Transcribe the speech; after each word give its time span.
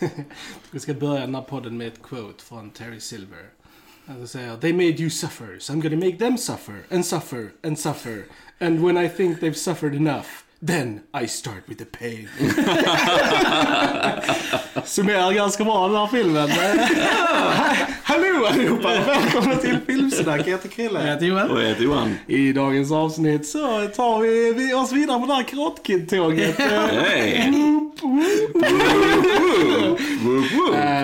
Vi 0.70 0.80
ska 0.80 0.94
börja 0.94 1.20
den 1.20 1.34
här 1.34 1.42
podden 1.42 1.76
med 1.76 1.86
ett 1.88 2.02
quote 2.02 2.44
från 2.44 2.70
Terry 2.70 3.00
Silver. 3.00 3.44
Han 4.06 4.28
säger 4.28 4.56
They 4.56 4.72
made 4.72 4.88
you 4.88 5.10
suffer, 5.10 5.58
so 5.58 5.72
I'm 5.72 5.82
gonna 5.82 5.96
make 6.06 6.18
them 6.18 6.38
suffer, 6.38 6.74
and 6.90 7.06
suffer, 7.06 7.50
and 7.64 7.78
suffer. 7.78 8.24
And 8.60 8.86
when 8.86 9.04
I 9.04 9.08
think 9.08 9.40
they've 9.40 9.56
suffered 9.56 9.94
enough, 9.94 10.26
then 10.62 11.00
I 11.22 11.26
start 11.26 11.62
with 11.68 11.78
the 11.78 11.84
pain. 11.84 12.28
Summerar 14.84 15.32
ganska 15.32 15.64
bra 15.64 15.88
den 15.88 15.96
här 15.96 16.06
filmen. 16.06 16.48
Hallå 18.02 18.46
allihopa! 18.46 18.88
Välkomna 18.88 19.56
till 19.56 19.78
Filmsnack. 19.86 20.40
Jag 20.40 20.44
heter 20.44 20.68
Krille. 20.68 21.00
Jag 21.00 21.06
heter 21.06 21.26
Johan. 21.26 21.50
Och 21.50 21.62
jag 21.62 21.68
heter 21.68 21.82
Johan. 21.82 22.14
I 22.26 22.52
dagens 22.52 22.92
avsnitt 22.92 23.48
så 23.48 23.86
tar 23.86 24.20
vi, 24.20 24.52
vi 24.52 24.74
oss 24.74 24.92
vidare 24.92 25.20
på 25.20 25.26
det 25.26 25.34
här 25.34 25.42
Karate 25.42 25.82
Kid-tåget. 25.82 26.58
Hej! 26.58 27.36
Eh, 27.36 27.77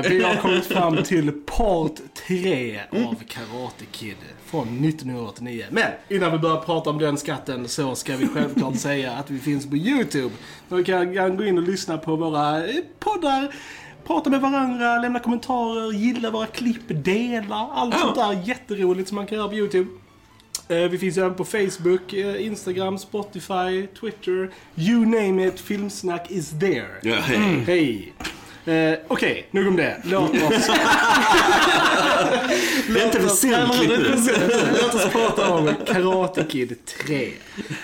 Vi 0.08 0.22
har 0.24 0.36
kommit 0.42 0.66
fram 0.66 1.02
till 1.02 1.32
part 1.32 1.92
3 2.28 2.80
av 2.90 3.22
Karate 3.28 3.84
Kid 3.92 4.16
från 4.46 4.84
1989. 4.84 5.64
Men 5.70 5.90
innan 6.08 6.32
vi 6.32 6.38
börjar 6.38 6.56
prata 6.56 6.90
om 6.90 6.98
den 6.98 7.16
skatten 7.16 7.68
så 7.68 7.94
ska 7.94 8.16
vi 8.16 8.28
självklart 8.28 8.76
säga 8.78 9.12
att 9.12 9.30
vi 9.30 9.38
finns 9.38 9.70
på 9.70 9.76
YouTube. 9.76 10.30
Så 10.68 10.76
vi 10.76 10.84
kan 10.84 11.36
gå 11.36 11.44
in 11.44 11.58
och 11.58 11.64
lyssna 11.64 11.98
på 11.98 12.16
våra 12.16 12.66
eh, 12.66 12.74
poddar. 12.98 13.54
Prata 14.06 14.30
med 14.30 14.40
varandra, 14.40 14.98
lämna 14.98 15.18
kommentarer, 15.18 15.92
gilla 15.92 16.30
våra 16.30 16.46
klipp, 16.46 16.82
dela. 16.88 17.70
Allt 17.74 17.98
sånt 17.98 18.14
där 18.14 18.42
jätteroligt 18.44 19.08
som 19.08 19.16
man 19.16 19.26
kan 19.26 19.38
göra 19.38 19.48
på 19.48 19.54
YouTube. 19.54 19.90
Eh, 20.68 20.76
Vi 20.90 20.98
finns 20.98 21.18
även 21.18 21.34
på 21.34 21.44
Facebook, 21.44 22.12
eh, 22.12 22.46
Instagram, 22.46 22.98
Spotify, 22.98 23.86
Twitter. 24.00 24.50
You 24.76 25.04
name 25.06 25.46
it, 25.48 25.60
Filmsnack 25.60 26.30
is 26.30 26.50
there. 26.60 26.88
Ja, 27.02 27.14
hej. 27.14 27.64
Hej! 27.66 28.12
Eh, 28.66 28.98
Okej, 29.08 29.46
nog 29.50 29.66
om 29.68 29.76
det. 29.76 29.96
Låt 30.04 30.30
oss... 30.30 30.70
Det 32.88 33.00
är 33.00 33.04
inte 33.06 33.18
väsentligt 33.18 33.88
nu. 33.88 34.14
Låt 34.82 34.94
oss 34.94 35.06
prata 35.12 35.50
om 35.50 35.70
Karate 35.86 36.44
Kid 36.44 36.76
3. 37.06 37.30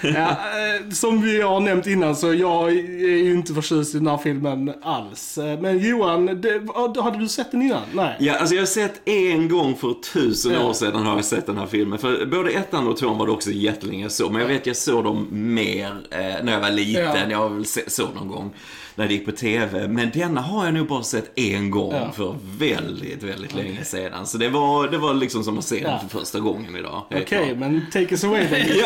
Ja, 0.03 0.11
eh, 0.31 0.91
som 0.93 1.23
vi 1.23 1.41
har 1.43 1.61
nämnt 1.61 1.87
innan 1.87 2.17
så 2.17 2.35
jag 2.35 2.69
är 2.69 3.17
ju 3.17 3.33
inte 3.33 3.55
förtjust 3.55 3.95
i 3.95 3.99
den 3.99 4.07
här 4.07 4.17
filmen 4.19 4.73
alls. 4.83 5.39
Eh, 5.39 5.61
Men 5.61 5.79
Johan, 5.79 6.27
det, 6.41 6.61
hade 7.03 7.19
du 7.19 7.29
sett 7.29 7.51
den 7.51 7.63
innan? 7.63 7.83
Nej. 7.93 8.17
Ja, 8.21 8.35
alltså 8.39 8.55
jag 8.55 8.63
har 8.63 8.67
sett 8.67 9.09
en 9.09 9.49
gång 9.49 9.77
för 9.77 9.95
tusen 10.13 10.57
år 10.57 10.73
sedan 10.73 11.07
har 11.07 11.17
jag 11.17 11.25
sett 11.25 11.47
den 11.47 11.59
här 11.59 11.67
filmen. 11.67 11.99
För 11.99 12.27
både 12.27 12.51
ettan 12.51 12.89
och 12.89 12.97
tvåan 12.97 13.19
var 13.19 13.27
det 13.27 13.33
också 13.33 13.51
jättelänge 13.51 14.11
såg. 14.11 14.33
Men 14.33 14.41
jag 14.41 14.49
vet 14.49 14.67
jag 14.67 14.77
såg 14.77 15.05
dem 15.05 15.27
mer 15.31 15.91
eh, 16.11 16.19
när 16.45 16.53
jag 16.53 16.61
var 16.61 16.71
liten. 16.71 17.03
Ja. 17.05 17.17
Jag 17.31 17.39
har 17.39 17.49
väl 17.49 17.67
se- 17.67 17.91
såg 17.91 18.09
någon 18.15 18.29
gång 18.29 18.55
när 19.01 19.09
det 19.09 19.15
gick 19.15 19.25
på 19.27 19.33
TV. 19.33 19.89
Men 19.89 20.11
denna 20.15 20.41
har 20.41 20.65
jag 20.65 20.75
nog 20.75 20.87
bara 20.87 21.03
sett 21.03 21.39
en 21.39 21.71
gång 21.71 21.93
Ja. 21.95 22.13
för 22.13 22.37
väldigt, 22.59 23.23
väldigt 23.23 23.55
länge 23.55 23.85
sedan. 23.85 24.27
Så 24.27 24.39
det 24.39 24.49
var, 24.49 24.89
det 24.89 24.99
var 24.99 25.15
liksom 25.15 25.45
som 25.45 25.59
att 25.59 25.65
se 25.65 25.83
den 25.83 26.01
för 26.09 26.19
första 26.19 26.41
gången 26.41 26.77
idag. 26.77 27.03
Okej, 27.11 27.25
klart. 27.27 27.57
men 27.57 27.87
take 27.93 28.07
us 28.11 28.25
away 28.25 28.47
then. 28.49 28.67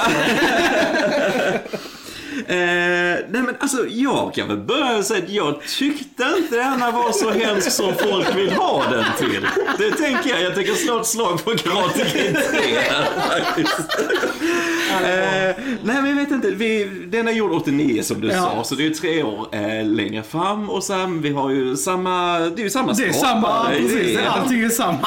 Eh, 2.49 2.57
nej 3.29 3.43
men 3.43 3.57
alltså 3.61 3.87
jag 3.89 4.35
kan 4.35 4.49
väl 4.49 4.57
börja 4.57 4.99
att 4.99 5.07
säga 5.07 5.25
att 5.25 5.31
jag 5.31 5.63
tyckte 5.79 6.25
inte 6.39 6.57
denna 6.57 6.91
var 6.91 7.13
så 7.13 7.31
hemsk 7.31 7.71
som 7.73 7.93
folk 7.95 8.37
vill 8.37 8.53
ha 8.53 8.85
den 8.91 9.05
till. 9.19 9.47
Det 9.79 9.91
tänker 9.91 10.31
jag. 10.31 10.43
Jag 10.43 10.55
tänker 10.55 10.73
slå 10.73 11.01
ett 11.01 11.07
slag 11.07 11.45
på 11.45 11.51
Karate 11.51 12.05
Kid 12.05 12.35
3 12.51 12.61
här, 12.91 13.07
faktiskt. 13.29 13.81
Eh, 15.03 15.57
nej 15.83 16.03
men 16.03 16.07
jag 16.07 16.17
vet 16.17 16.31
inte. 16.31 16.51
Vi, 16.51 16.85
den 17.09 17.29
är 17.29 17.33
gjord 17.33 17.53
89 17.53 18.03
som 18.03 18.21
du 18.21 18.29
Ja. 18.29 18.35
sa. 18.57 18.65
Så 18.65 18.75
det 18.75 18.83
är 18.83 18.89
ju 18.89 18.95
tre 18.95 19.23
år 19.23 19.47
eh, 19.53 19.87
längre 19.87 20.23
fram. 20.23 20.71
Och 20.71 20.83
sen 20.85 21.23
vi 21.23 21.31
har 21.33 21.51
ju 21.51 21.77
samma, 21.77 22.39
det 22.39 22.63
är 22.63 22.65
ju 22.65 22.71
samma 22.71 22.93
Det 22.93 23.05
är 23.05 23.13
skapare. 23.13 23.33
samma, 23.35 23.69
Det 23.71 23.77
är- 23.77 23.81
precis. 23.83 24.19
ja. 24.25 24.31
Allting 24.31 24.61
är 24.63 24.69
samma. 24.69 24.99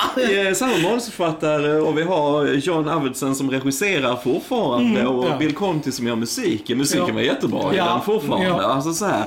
Eh, 0.47 0.53
Samma 0.53 0.77
manusförfattare 0.77 1.73
och 1.81 1.97
vi 1.97 2.03
har 2.03 2.45
John 2.47 2.89
Avildsen 2.89 3.35
som 3.35 3.51
regisserar 3.51 4.15
fortfarande 4.15 5.05
och 5.07 5.25
ja. 5.29 5.37
Bill 5.37 5.53
Conti 5.53 5.91
som 5.91 6.07
gör 6.07 6.15
musiken. 6.15 6.77
Musiken 6.77 7.05
Ja. 7.07 7.13
var 7.13 7.21
jättebra 7.21 7.73
i 7.73 7.77
den 7.77 8.01
fortfarande. 8.05 8.65
Alltså 8.67 8.93
så 8.93 9.05
här. 9.05 9.25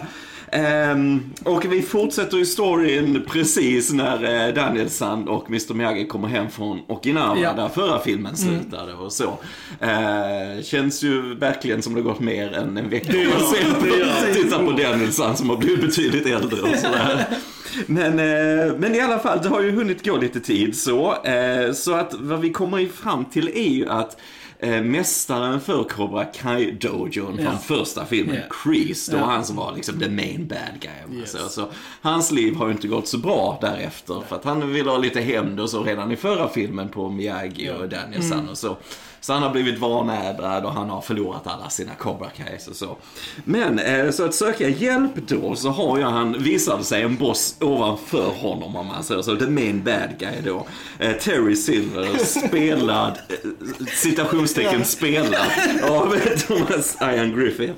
Ehm, 0.52 1.22
och 1.44 1.64
vi 1.72 1.82
fortsätter 1.82 2.36
ju 2.36 2.46
storyn 2.46 3.24
precis 3.28 3.92
när 3.92 4.48
eh, 4.48 4.54
Daniel 4.54 4.90
Sand 4.90 5.28
och 5.28 5.48
Mr 5.48 5.74
Miyagi 5.74 6.06
kommer 6.06 6.28
hem 6.28 6.50
från 6.50 6.80
Okinawa 6.88 7.38
Ja. 7.38 7.52
där 7.52 7.68
förra 7.68 7.98
filmen 7.98 8.36
slutade 8.36 8.92
och 8.94 9.12
så. 9.12 9.38
Eh, 9.80 10.62
känns 10.62 11.02
ju 11.02 11.34
verkligen 11.34 11.82
som 11.82 11.94
det 11.94 12.00
gått 12.02 12.20
mer 12.20 12.52
än 12.52 12.76
en 12.76 12.90
vecka 12.90 13.12
sen. 13.12 14.34
Titta 14.34 14.58
på 14.58 14.70
Daniel 14.70 15.12
Sand 15.12 15.38
som 15.38 15.50
har 15.50 15.56
blivit 15.56 15.80
betydligt 15.80 16.26
äldre 16.26 16.60
och 16.62 16.76
sådär. 16.78 17.26
Men, 17.86 18.18
eh, 18.18 18.74
men 18.78 18.94
i 18.94 19.00
alla 19.00 19.18
fall, 19.18 19.38
det 19.42 19.48
har 19.48 19.62
ju 19.62 19.70
hunnit 19.70 20.04
gå 20.04 20.16
lite 20.16 20.40
tid 20.40 20.76
så. 20.78 21.24
Eh, 21.24 21.72
så 21.72 21.94
att 21.94 22.14
vad 22.14 22.40
vi 22.40 22.50
kommer 22.50 22.86
fram 22.86 23.24
till 23.24 23.48
är 23.48 23.68
ju 23.70 23.88
att 23.88 24.16
eh, 24.62 24.82
mästaren 24.82 25.60
för 25.60 25.84
Cobra 25.84 26.24
Kai 26.24 26.70
Dojon 26.70 27.38
från 27.38 27.58
första 27.58 28.06
filmen, 28.06 28.34
Ja. 28.36 28.42
Kreese, 28.64 29.12
då 29.12 29.18
Ja. 29.18 29.24
han 29.24 29.44
som 29.44 29.56
var 29.56 29.72
liksom 29.76 30.00
the 30.00 30.08
main 30.10 30.46
bad 30.48 30.80
guy. 30.80 31.18
Yes. 31.20 31.30
säger 31.32 31.44
Så, 31.48 31.68
hans 32.02 32.32
liv 32.32 32.54
har 32.54 32.66
ju 32.66 32.72
inte 32.72 32.88
gått 32.88 33.08
så 33.08 33.18
bra 33.18 33.58
därefter 33.60 34.22
för 34.28 34.36
att 34.36 34.44
han 34.44 34.72
vill 34.72 34.88
ha 34.88 34.98
lite 34.98 35.20
hämnd 35.20 35.60
och 35.60 35.70
så 35.70 35.82
redan 35.84 36.12
i 36.12 36.16
förra 36.16 36.48
filmen 36.48 36.88
på 36.88 37.08
Miyagi 37.08 37.70
och 37.70 37.88
Danielson 37.88 38.38
Mm. 38.38 38.50
och 38.50 38.58
så. 38.58 38.76
Så 39.20 39.32
han 39.32 39.42
har 39.42 39.50
blivit 39.50 39.78
vanädrad 39.78 40.64
och 40.64 40.72
han 40.72 40.90
har 40.90 41.00
förlorat 41.00 41.46
alla 41.46 41.70
sina 41.70 41.94
Cobra 41.94 42.30
Kais 42.30 42.68
och 42.68 42.76
så. 42.76 42.96
Men 43.44 43.78
eh, 43.78 44.10
så 44.10 44.24
att 44.24 44.34
söka 44.34 44.68
hjälp 44.68 45.14
då 45.14 45.56
så 45.56 45.68
har 45.68 45.98
ju 45.98 46.04
han, 46.04 46.42
visade 46.42 46.84
sig, 46.84 47.02
en 47.02 47.16
boss 47.16 47.56
ovanför 47.60 48.30
honom 48.30 48.76
om 48.76 48.86
man 48.86 49.04
säger 49.04 49.22
så. 49.22 49.36
The 49.36 49.46
main 49.46 49.82
bad 49.84 50.18
guy 50.18 50.40
då. 50.44 50.66
Eh, 50.98 51.12
Terry 51.12 51.56
Silver, 51.56 52.18
spelad, 52.24 53.18
eh, 53.28 53.36
citationstecken 53.86 54.84
spelad 54.84 55.50
av 55.82 56.16
Thomas 56.46 56.96
Ian 57.00 57.36
Griffith. 57.36 57.74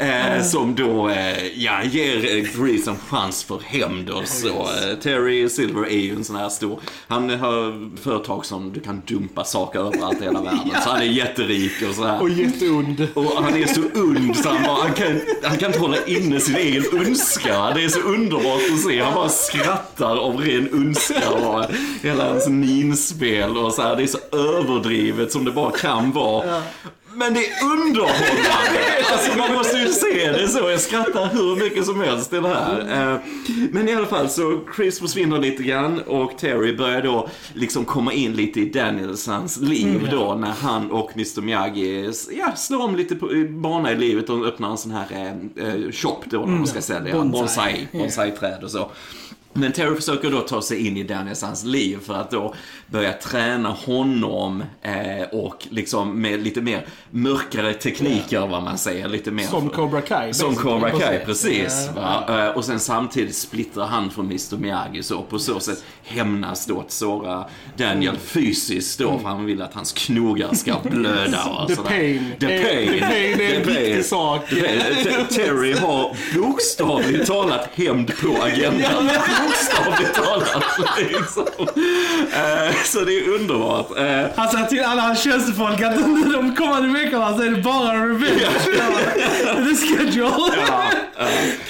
Eh, 0.00 0.42
som 0.42 0.74
då, 0.74 1.08
eh, 1.08 1.46
ja, 1.46 1.82
ger 1.84 2.40
Grease 2.40 2.90
en 2.90 2.96
chans 3.08 3.44
för 3.44 3.60
hämnd 3.64 4.10
och 4.10 4.28
så. 4.28 4.48
Eh, 4.48 4.98
Terry 5.02 5.48
Silver 5.48 5.86
är 5.86 5.98
ju 5.98 6.14
en 6.14 6.24
sån 6.24 6.36
här 6.36 6.48
stor, 6.48 6.80
han 7.08 7.30
har 7.30 7.96
företag 7.96 8.46
som 8.46 8.72
du 8.72 8.80
kan 8.80 9.02
dumpa 9.06 9.44
saker 9.44 9.78
överallt 9.80 10.20
i 10.20 10.24
hela 10.24 10.40
världen. 10.40 10.70
Så 10.84 10.90
han 10.90 11.00
är 11.00 11.04
jätterik 11.04 11.72
och 11.88 11.94
så 11.94 12.04
här. 12.04 12.22
Och 12.22 12.30
jätteond. 12.30 13.08
Och 13.14 13.24
han 13.24 13.54
är 13.54 13.66
så 13.66 13.80
und 13.80 14.36
så 14.36 14.48
han, 14.48 14.62
bara, 14.62 14.82
han, 14.82 14.92
kan, 14.92 15.20
han 15.42 15.56
kan 15.56 15.66
inte 15.66 15.80
hålla 15.80 15.96
inne 16.06 16.40
sin 16.40 16.56
egen 16.56 16.84
ondska. 16.92 17.70
Det 17.74 17.84
är 17.84 17.88
så 17.88 18.00
underbart 18.00 18.62
att 18.72 18.80
se. 18.80 19.02
Han 19.02 19.14
bara 19.14 19.28
skrattar 19.28 20.16
av 20.16 20.36
ren 20.36 20.68
ondska 20.72 21.30
och 21.30 21.64
hela 22.02 22.28
hans 22.28 22.48
minspel 22.48 23.56
och 23.56 23.72
så 23.72 23.82
här. 23.82 23.96
Det 23.96 24.02
är 24.02 24.06
så 24.06 24.18
överdrivet 24.32 25.32
som 25.32 25.44
det 25.44 25.50
bara 25.50 25.70
kan 25.70 26.12
vara. 26.12 26.62
Men 27.20 27.34
det 27.34 27.46
är 27.46 27.64
underhållande. 27.64 28.80
Alltså 29.12 29.38
man 29.38 29.52
måste 29.54 29.76
ju 29.76 29.88
se 29.88 30.32
det 30.32 30.48
så. 30.48 30.70
Jag 30.70 30.80
skrattar 30.80 31.28
hur 31.32 31.56
mycket 31.56 31.84
som 31.86 32.00
helst 32.00 32.32
i 32.32 32.36
det 32.40 32.48
här. 32.48 33.12
Eh, 33.12 33.18
Men 33.72 33.88
i 33.88 33.94
alla 33.94 34.06
fall 34.06 34.28
så 34.28 34.60
Chris 34.76 35.00
försvinner 35.00 35.38
lite 35.38 35.62
grann 35.62 36.00
och 36.00 36.38
Terry 36.38 36.76
börjar 36.76 37.02
då 37.02 37.28
liksom 37.54 37.84
komma 37.84 38.12
in 38.12 38.32
lite 38.32 38.60
i 38.60 38.68
Danielsons 38.70 39.60
liv 39.60 40.08
då 40.10 40.34
när 40.34 40.50
han 40.50 40.90
och 40.90 41.10
Mr 41.14 41.40
Miyagi 41.42 42.12
ja, 42.30 42.52
slår 42.56 42.82
om 42.82 42.96
lite 42.96 43.14
på, 43.16 43.32
i 43.32 43.44
bana 43.48 43.92
i 43.92 43.96
livet 43.96 44.30
och 44.30 44.46
öppnar 44.46 44.70
en 44.70 44.78
sån 44.78 44.92
här 44.92 45.06
eh, 45.56 45.66
eh, 45.68 45.90
shop 45.92 46.20
då 46.24 46.46
där 46.46 46.52
de 46.52 46.66
ska 46.66 46.80
sälja 46.80 47.24
bonsai, 47.24 47.88
bonsai-träd 47.92 48.64
och 48.64 48.70
så. 48.70 48.90
Men 49.52 49.72
Terry 49.72 49.96
försöker 49.96 50.30
då 50.30 50.40
ta 50.40 50.62
sig 50.62 50.86
in 50.86 50.96
i 50.96 51.02
Danielsons 51.02 51.64
liv 51.64 51.98
för 52.06 52.14
att 52.14 52.30
då 52.30 52.54
börja 52.86 53.12
träna 53.12 53.68
honom 53.68 54.64
eh, 54.82 55.28
och 55.32 55.66
liksom 55.70 56.20
med 56.22 56.42
lite 56.42 56.60
mer 56.60 56.86
mörkare 57.10 57.72
tekniker 57.74 58.46
vad 58.46 58.62
man 58.62 58.78
säger. 58.78 59.08
Lite 59.08 59.30
mer 59.30 59.44
Som 59.46 59.68
Cobra 59.68 60.00
Kai. 60.00 60.34
som. 60.34 60.54
Cobra 60.56 60.90
Kai, 60.90 61.18
Precis. 61.26 61.90
Va? 61.96 62.24
Eh, 62.28 62.48
Och 62.56 62.64
sen 62.64 62.80
samtidigt 62.80 63.34
splittrar 63.36 63.86
han 63.86 64.10
från 64.10 64.24
Mr 64.26 64.56
Miyagi 64.56 65.02
så 65.02 65.22
på 65.22 65.38
så 65.38 65.60
sätt 65.60 65.84
hämnas 66.04 66.66
då 66.66 66.80
att 66.80 66.90
såra 66.92 67.44
Daniel 67.76 68.16
fysiskt 68.16 68.98
då 68.98 69.18
för 69.18 69.28
han 69.28 69.44
vill 69.44 69.62
att 69.62 69.74
hans 69.74 69.92
knogar 69.92 70.54
ska 70.54 70.74
blöda 70.90 71.44
och 71.44 71.68
The 71.68 71.76
sådär. 71.76 71.88
pain. 71.90 72.32
The 72.40 72.46
Eh, 72.56 72.62
pain. 72.62 72.88
the 72.92 73.00
pain 73.00 73.40
är 73.40 73.54
en 73.54 73.66
viktig 73.66 74.04
sak. 74.04 74.48
Terry 75.30 75.72
har 75.72 76.16
bokstavligt 76.38 77.26
talat 77.26 77.68
hämnd 77.74 78.12
på 78.22 78.42
agendan. 78.42 79.10
Bokstavligt 79.46 80.14
talat. 80.14 80.64
Liksom. 80.98 81.46
Eh, 82.34 82.74
Så 82.84 83.00
det 83.00 83.18
är 83.18 83.28
underbart. 83.28 83.98
Eh, 83.98 84.26
Han 84.36 84.48
sa 84.48 84.64
till 84.64 84.84
alla 84.84 85.14
tjänstefolk 85.16 85.80
att 85.82 85.96
under 85.96 86.32
de 86.36 86.56
kommande 86.56 86.88
veckorna 87.00 87.36
så 87.36 87.42
är 87.42 87.50
det 87.50 87.62
bara 87.62 87.94
revenge. 88.06 88.48
The 89.56 89.74
schedule. 89.76 90.30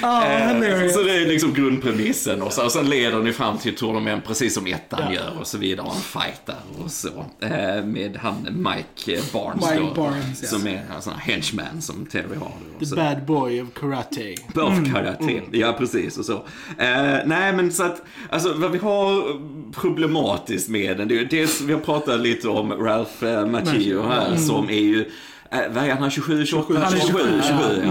Ja, 0.01 0.25
Eh, 0.27 0.49
hilarious. 0.49 0.95
så 0.95 1.03
det 1.03 1.13
är 1.17 1.27
liksom 1.27 1.55
grundpremissen 1.55 2.43
och, 2.43 2.53
så, 2.53 2.65
och 2.65 2.73
sen 2.73 2.89
leder 2.91 3.19
ni 3.19 3.33
fram 3.33 3.59
till 3.59 3.77
tournament 3.77 4.25
precis 4.27 4.55
som 4.55 4.67
ettan 4.67 5.13
gör 5.13 5.33
och 5.41 5.47
så 5.47 5.59
vidare. 5.59 5.87
Och 5.87 5.95
en 5.95 6.01
fight 6.01 6.47
där 6.47 6.57
och 6.85 6.91
så. 6.91 7.09
Eh, 7.41 7.85
med 7.85 8.17
han 8.23 8.35
Mike 8.51 9.23
Barnes 9.33 9.71
Mike 9.71 9.83
då. 9.83 9.95
Barnes. 10.03 10.51
Som 10.51 10.67
är 10.67 10.83
en 10.97 11.03
sån 11.03 11.13
här 11.13 11.33
henchman 11.33 11.81
som 11.83 12.07
Terry 12.07 12.37
har. 12.41 12.53
då. 12.73 12.79
The 12.79 12.87
Så- 12.87 12.97
bad 12.97 13.25
boy 13.27 13.63
of 13.63 13.69
karate. 13.81 14.35
Of 14.55 14.93
karate. 14.93 15.41
Ja, 15.53 15.73
precis 15.79 16.19
och 16.19 16.25
så. 16.25 16.33
Eh, 16.79 17.19
nej, 17.25 17.53
men 17.53 17.60
så 17.71 17.83
att, 17.83 18.03
alltså 18.31 18.53
vad 18.57 18.71
vi 18.71 18.79
har 18.79 19.41
problematiskt 19.73 20.69
med 20.69 20.97
den, 20.97 21.09
det 21.09 21.15
är 21.15 21.19
ju 21.19 21.25
dels, 21.25 21.61
vi 21.61 21.73
har 21.73 21.81
pratat 21.81 22.21
lite 22.21 22.49
om 22.49 22.73
Ralph 22.73 23.25
eh, 23.25 23.47
Macchio 23.47 24.03
här, 24.03 24.37
som 24.37 24.69
är 24.69 24.81
ju 24.81 25.11
Eh, 25.53 25.61
vad 25.71 25.85
är 25.85 25.95
han, 25.95 26.11
27, 26.11 26.47
28? 26.47 26.75
Han 26.79 26.95
är 26.95 27.01
27, 27.01 27.19
27, 27.19 27.41
27 27.43 27.83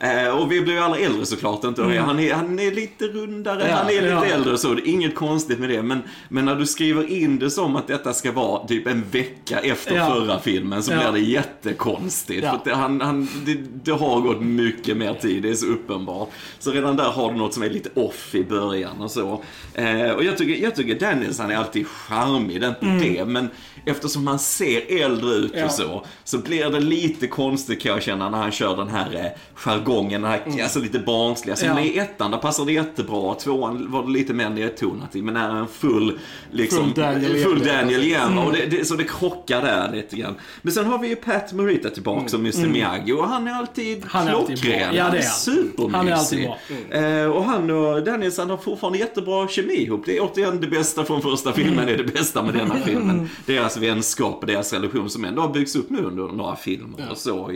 ja. 0.00 0.06
ja. 0.08 0.22
Eh, 0.26 0.38
och 0.38 0.52
vi 0.52 0.60
blir 0.60 0.74
ju 0.74 0.80
alla 0.80 0.98
äldre 0.98 1.26
såklart 1.26 1.64
inte. 1.64 1.82
Han, 1.82 2.18
är, 2.20 2.34
han 2.34 2.58
är 2.58 2.70
lite 2.72 3.04
rundare, 3.04 3.68
Ja, 3.68 3.74
han 3.76 3.86
är 3.86 3.92
lite 3.92 4.06
ja. 4.06 4.24
äldre 4.24 4.58
så. 4.58 4.74
Det 4.74 4.88
är 4.88 4.92
inget 4.92 5.14
konstigt 5.14 5.58
med 5.58 5.68
det. 5.68 5.82
Men, 5.82 6.02
men 6.28 6.44
när 6.44 6.56
du 6.56 6.66
skriver 6.66 7.10
in 7.12 7.38
det 7.38 7.50
som 7.50 7.76
att 7.76 7.86
detta 7.86 8.12
ska 8.14 8.32
vara 8.32 8.66
typ 8.66 8.86
en 8.86 9.04
vecka 9.10 9.58
efter 9.58 9.96
Ja. 9.96 10.06
förra 10.06 10.38
filmen 10.38 10.82
så 10.82 10.90
blir 10.90 11.12
det 11.12 11.20
jättekonstigt. 11.20 12.46
För 12.46 12.60
det, 12.64 12.74
han, 12.74 13.00
han, 13.00 13.28
det, 13.46 13.58
det 13.84 13.92
har 13.92 14.20
gått 14.20 14.40
mycket 14.42 14.96
mer 14.96 15.14
tid, 15.14 15.42
det 15.42 15.50
är 15.50 15.54
så 15.54 15.66
uppenbart. 15.66 16.30
Så 16.58 16.70
redan 16.70 16.96
där 16.96 17.04
har 17.10 17.32
du 17.32 17.38
något 17.38 17.54
som 17.54 17.62
är 17.62 17.70
lite 17.70 17.90
off 17.94 18.34
i 18.34 18.44
början 18.44 19.00
och 19.00 19.10
så. 19.10 19.42
Eh, 19.74 20.10
och 20.10 20.24
jag 20.24 20.36
tycker, 20.38 20.62
jag 20.64 20.74
tycker 20.76 20.94
Dennis, 20.94 21.38
han 21.38 21.50
är 21.50 21.56
alltid 21.56 21.86
charmig, 21.86 22.60
det 22.60 22.66
är 22.66 22.70
inte 22.70 23.08
det. 23.08 23.24
Men 23.24 23.48
eftersom 23.88 24.26
han 24.26 24.38
ser 24.38 25.02
äldre 25.04 25.30
ut 25.34 25.52
Mm. 25.52 25.60
Ja. 25.60 25.66
och 25.66 25.72
så, 25.72 26.04
så 26.24 26.38
blir 26.38 26.70
det 26.70 26.80
lite 26.80 27.26
konstigt 27.26 27.82
kan 27.82 27.92
jag 27.92 28.02
känna 28.02 28.30
när 28.30 28.38
han 28.38 28.50
kör 28.52 28.76
den 28.76 28.88
här 28.88 29.14
eh, 29.14 29.40
jargongen, 29.54 30.22
den 30.22 30.30
här 30.30 30.62
alltså 30.62 30.78
lite 30.78 30.98
barnsliga. 30.98 31.56
Mm. 31.62 31.76
Ja. 31.76 31.82
i 31.84 31.98
ettan, 31.98 32.30
där 32.30 32.38
passar 32.38 32.64
det 32.64 32.72
jättebra. 32.72 33.34
Tvåan 33.34 33.90
var 33.90 34.02
det 34.02 34.10
lite 34.10 34.32
mer 34.32 34.50
nedtonat 34.50 35.16
i, 35.16 35.22
men 35.22 35.36
här 35.36 35.50
är 35.50 35.54
en 35.54 35.68
full, 35.68 36.18
liksom, 36.52 36.84
Full 36.84 36.94
Daniel 36.94 37.42
full. 37.44 37.64
Daniel 37.64 38.02
igen. 38.02 38.32
Mm. 38.32 38.38
Och 38.38 38.52
det, 38.52 38.66
det, 38.66 38.84
så 38.84 38.94
det 38.94 39.04
krockar 39.04 39.62
där 39.62 39.92
lite 39.92 40.16
grann. 40.16 40.34
Men 40.62 40.72
sen 40.72 40.86
har 40.86 40.98
vi 40.98 41.08
ju 41.08 41.16
Pat 41.16 41.52
Morita 41.52 41.90
tillbaka 41.90 42.28
som 42.28 42.40
Mr 42.40 42.66
Miyagi 42.68 43.12
och 43.12 43.28
han 43.28 43.48
är 43.48 43.52
alltid 43.52 43.88
Mm. 43.98 44.08
Han 44.10 44.28
är 44.28 44.32
alltid 44.32 44.60
klockren. 44.62 44.94
Ja, 44.94 45.04
det 45.10 45.18
är 45.18 45.22
han. 45.22 45.22
Supermysig. 45.22 45.96
Han 45.96 46.08
är 46.08 46.12
alltid 46.12 46.48
bra. 46.90 47.00
Eh, 47.00 47.26
och 47.30 47.44
han 47.44 47.70
och 47.70 48.02
Dennis 48.02 48.38
han 48.38 48.50
har 48.50 48.56
fortfarande 48.56 48.98
jättebra 48.98 49.48
kemi 49.48 49.72
ihop. 49.74 50.02
Det 50.06 50.16
är 50.16 50.20
återigen 50.22 50.60
det 50.60 50.66
bästa 50.66 51.04
från 51.04 51.22
första 51.22 51.52
filmen, 51.52 51.86
det 51.86 51.92
är 51.92 51.96
det 51.96 52.12
bästa 52.12 52.42
med 52.42 52.54
denna 52.54 52.74
filmen. 52.84 53.30
Deras 53.46 53.76
vänskap 53.78 54.38
och 54.40 54.46
deras 54.46 54.72
relation 54.72 55.10
som 55.10 55.24
ändå 55.24 55.42
har 55.42 55.48
byggts 55.48 55.76
upp 55.76 55.90
nu 55.90 55.98
under 56.02 56.22
några 56.22 56.56
filmer 56.56 57.08
och 57.10 57.18
så. 57.18 57.50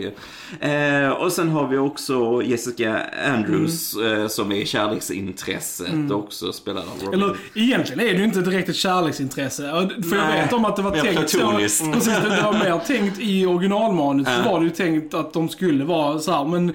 Eh, 0.59 1.09
och 1.09 1.31
sen 1.31 1.49
har 1.49 1.67
vi 1.67 1.77
också 1.77 2.41
Jessica 2.45 3.01
Andrews 3.35 3.95
eh, 3.95 4.27
som 4.27 4.51
är 4.51 4.65
kärleksintresset 4.65 6.11
också, 6.11 6.53
spelad 6.53 6.83
av 6.83 7.05
Robin. 7.05 7.21
Eller 7.21 7.37
egentligen 7.53 7.99
är 7.99 8.13
det 8.13 8.19
ju 8.19 8.23
inte 8.23 8.41
direkt 8.41 8.69
ett 8.69 8.75
kärleksintresse. 8.75 9.63
För 10.09 10.15
jag 10.15 10.27
Nej, 10.27 10.41
vet 10.41 10.53
om 10.53 10.65
att 10.65 10.75
det 10.75 10.81
var 10.81 10.91
tänkt 10.91 11.29
så. 11.29 11.51
Precis, 11.51 12.05
det 12.05 12.41
var 12.43 12.53
mer 12.53 12.79
tänkt 12.79 13.19
i 13.19 13.45
originalmanus. 13.45 14.27
Ja. 14.29 14.43
Så 14.43 14.49
var 14.49 14.59
det 14.59 14.65
ju 14.65 14.71
tänkt 14.71 15.13
att 15.13 15.33
de 15.33 15.49
skulle 15.49 15.83
vara 15.83 16.19
så 16.19 16.31
här, 16.31 16.45
men 16.45 16.73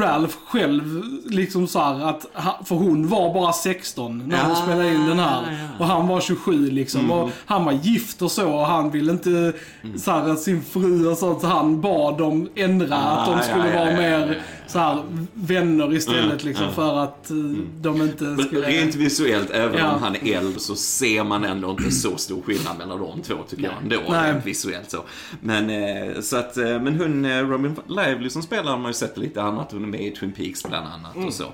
Ralph 0.00 0.36
själv, 0.46 1.02
liksom 1.24 1.66
så 1.66 1.78
här 1.80 2.04
att, 2.08 2.26
för 2.64 2.74
hon 2.74 3.08
var 3.08 3.34
bara 3.34 3.52
16 3.52 4.18
när 4.26 4.40
hon 4.42 4.50
Ja, 4.50 4.56
spelade 4.56 4.88
in 4.94 5.06
den 5.06 5.18
här. 5.18 5.42
ja. 5.42 5.48
Mm. 5.48 5.66
Och 5.78 5.86
han 5.86 6.08
var 6.08 6.20
27 6.20 6.70
liksom. 6.70 7.10
Och 7.10 7.30
han 7.46 7.64
var 7.64 7.72
gift 7.72 8.22
och 8.22 8.30
så 8.30 8.52
och 8.52 8.66
han 8.66 8.90
ville 8.90 9.12
inte 9.12 9.52
så 9.96 10.10
här, 10.10 10.28
att 10.30 10.40
sin 10.40 10.62
fru 10.62 11.06
och 11.08 11.18
sånt. 11.18 11.40
Så 11.40 11.46
han 11.46 11.80
bad 11.80 12.18
dem 12.18 12.48
ändra 12.54 12.96
att 12.96 13.26
de 13.26 13.34
Ah, 13.34 13.42
skulle 13.42 13.68
ja, 13.68 13.74
ja, 13.74 13.78
vara 13.80 13.92
ja, 13.92 14.02
ja, 14.02 14.18
mer 14.18 14.34
ja. 14.34 14.40
Så 14.66 14.78
här, 14.78 15.02
vänner 15.34 15.94
istället 15.94 16.24
Mm, 16.24 16.38
liksom. 16.46 16.64
ja. 16.66 16.72
För 16.72 16.98
att 16.98 17.30
eh, 17.30 17.36
de 17.80 18.02
inte 18.02 18.24
Men 18.24 18.44
skulle... 18.44 18.66
rent 18.68 18.94
visuellt, 18.94 19.50
även 19.50 19.78
Ja. 19.78 19.92
om 19.94 20.02
han 20.02 20.16
är 20.16 20.36
äldre, 20.36 20.60
så 20.60 20.76
ser 20.76 21.24
man 21.24 21.44
ändå 21.44 21.70
inte 21.70 21.90
så 21.90 22.16
stor 22.16 22.42
skillnad 22.42 22.78
mellan 22.78 22.98
de 23.00 23.22
två 23.22 23.34
tycker 23.48 23.64
jag 23.64 23.74
ändå. 23.82 24.00
Nej. 24.10 24.34
Visuellt 24.44 24.90
så. 24.90 24.98
Men, 25.40 25.70
eh, 25.70 26.20
så 26.20 26.36
att, 26.36 26.56
eh, 26.56 26.64
men 26.64 27.00
hon, 27.00 27.40
Robin 27.50 27.76
Lively 27.88 28.30
som 28.30 28.42
spelar 28.42 28.70
har 28.70 28.78
man 28.78 28.90
ju 28.90 28.94
sett 28.94 29.16
lite 29.18 29.42
annat. 29.42 29.72
Hon 29.72 29.82
är 29.82 29.86
med 29.88 30.00
i 30.00 30.10
Twin 30.10 30.32
Peaks 30.32 30.62
bland 30.62 30.86
annat 30.88 31.14
Mm. 31.14 31.26
och 31.28 31.34
så. 31.34 31.44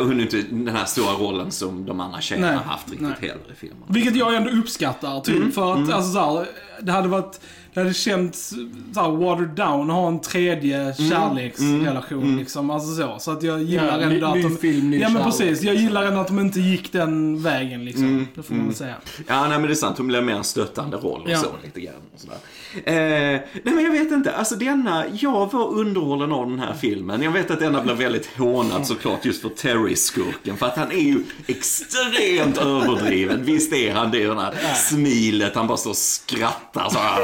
Och 0.00 0.06
hon 0.06 0.18
är 0.18 0.22
inte 0.22 0.42
den 0.50 0.76
här 0.76 0.84
stora 0.84 1.12
rollen 1.12 1.50
som 1.50 1.84
de 1.86 2.00
andra 2.00 2.20
tjejerna 2.20 2.46
har 2.52 2.54
haft 2.64 2.88
riktigt 2.90 3.08
nej. 3.08 3.16
heller 3.20 3.52
i 3.52 3.56
filmen. 3.56 3.82
Vilket 3.88 4.16
jag 4.16 4.34
ändå 4.34 4.50
uppskattar, 4.50 5.20
typ. 5.20 5.36
Mm, 5.36 5.52
För 5.52 5.72
att, 5.72 5.92
alltså 5.92 6.12
så 6.12 6.36
här, 6.38 6.46
det 6.82 6.92
hade 6.92 7.08
varit... 7.08 7.40
Det 7.78 7.82
hade 7.84 7.94
känts 7.94 8.54
så 8.94 9.00
här, 9.00 9.10
watered 9.10 9.48
down 9.50 9.90
ha 9.90 10.08
en 10.08 10.20
tredje 10.20 10.78
Mm, 10.80 10.94
kärleksrelation 11.10 12.36
liksom. 12.36 12.70
Alltså 12.70 12.94
så. 12.94 13.16
Så 13.18 13.30
att 13.30 13.42
jag 13.42 13.62
gillar 13.62 13.86
Ja, 13.86 13.92
ändå 14.04 14.08
ny- 14.16 14.22
att 14.22 14.34
ny 14.36 14.42
de... 14.42 14.56
film, 14.56 14.90
ny 14.90 14.98
ja 14.98 15.08
men 15.08 15.22
kärlek. 15.22 15.38
precis. 15.38 15.62
Jag 15.62 15.74
gillar 15.74 16.02
ändå 16.02 16.20
att 16.20 16.26
de 16.26 16.38
inte 16.38 16.60
gick 16.60 16.92
den 16.92 17.42
vägen 17.42 17.84
liksom. 17.84 18.04
Mm, 18.04 18.26
Det 18.34 18.42
får 18.42 18.54
man 18.54 18.66
väl 18.66 18.74
säga. 18.74 18.94
Ja, 19.26 19.40
nej 19.40 19.48
men 19.58 19.62
det 19.62 19.70
är 19.72 19.74
sant. 19.74 19.98
Hon 19.98 20.06
blir 20.06 20.20
mer 20.22 20.34
en 20.34 20.44
stöttande 20.44 20.96
roll 20.96 21.22
och 21.22 21.30
Ja. 21.30 21.38
så 21.38 21.48
lite 21.64 21.80
grann. 21.80 21.94
Och 22.14 22.20
sådär. 22.20 22.36
Eh, 22.84 23.40
nej 23.64 23.74
men 23.74 23.84
jag 23.84 23.90
vet 23.92 24.12
inte. 24.12 24.32
Alltså 24.32 24.54
denna, 24.56 25.04
jag 25.12 25.52
var 25.52 25.68
underhållen 25.74 26.32
av 26.32 26.50
den 26.50 26.58
här 26.58 26.74
filmen. 26.74 27.22
Jag 27.22 27.30
vet 27.30 27.50
att 27.50 27.60
denna 27.60 27.82
blev 27.82 27.96
väldigt 27.96 28.26
hånad 28.38 28.86
såklart 28.86 29.24
just 29.24 29.42
för 29.42 29.48
Terry-skurken. 29.48 30.56
För 30.56 30.66
att 30.66 30.76
han 30.76 30.92
är 30.92 30.96
ju 31.00 31.18
extremt 31.46 32.58
överdriven. 32.58 33.44
Visst 33.44 33.72
är 33.72 33.92
han 33.94 34.10
det, 34.10 34.24
det 34.26 34.34
här 34.40 34.74
smilet. 34.74 35.54
Han 35.54 35.66
bara 35.66 35.78
står 35.78 35.90
och 35.90 35.96
skrattar 35.96 36.88
så 36.90 36.98
här, 36.98 37.20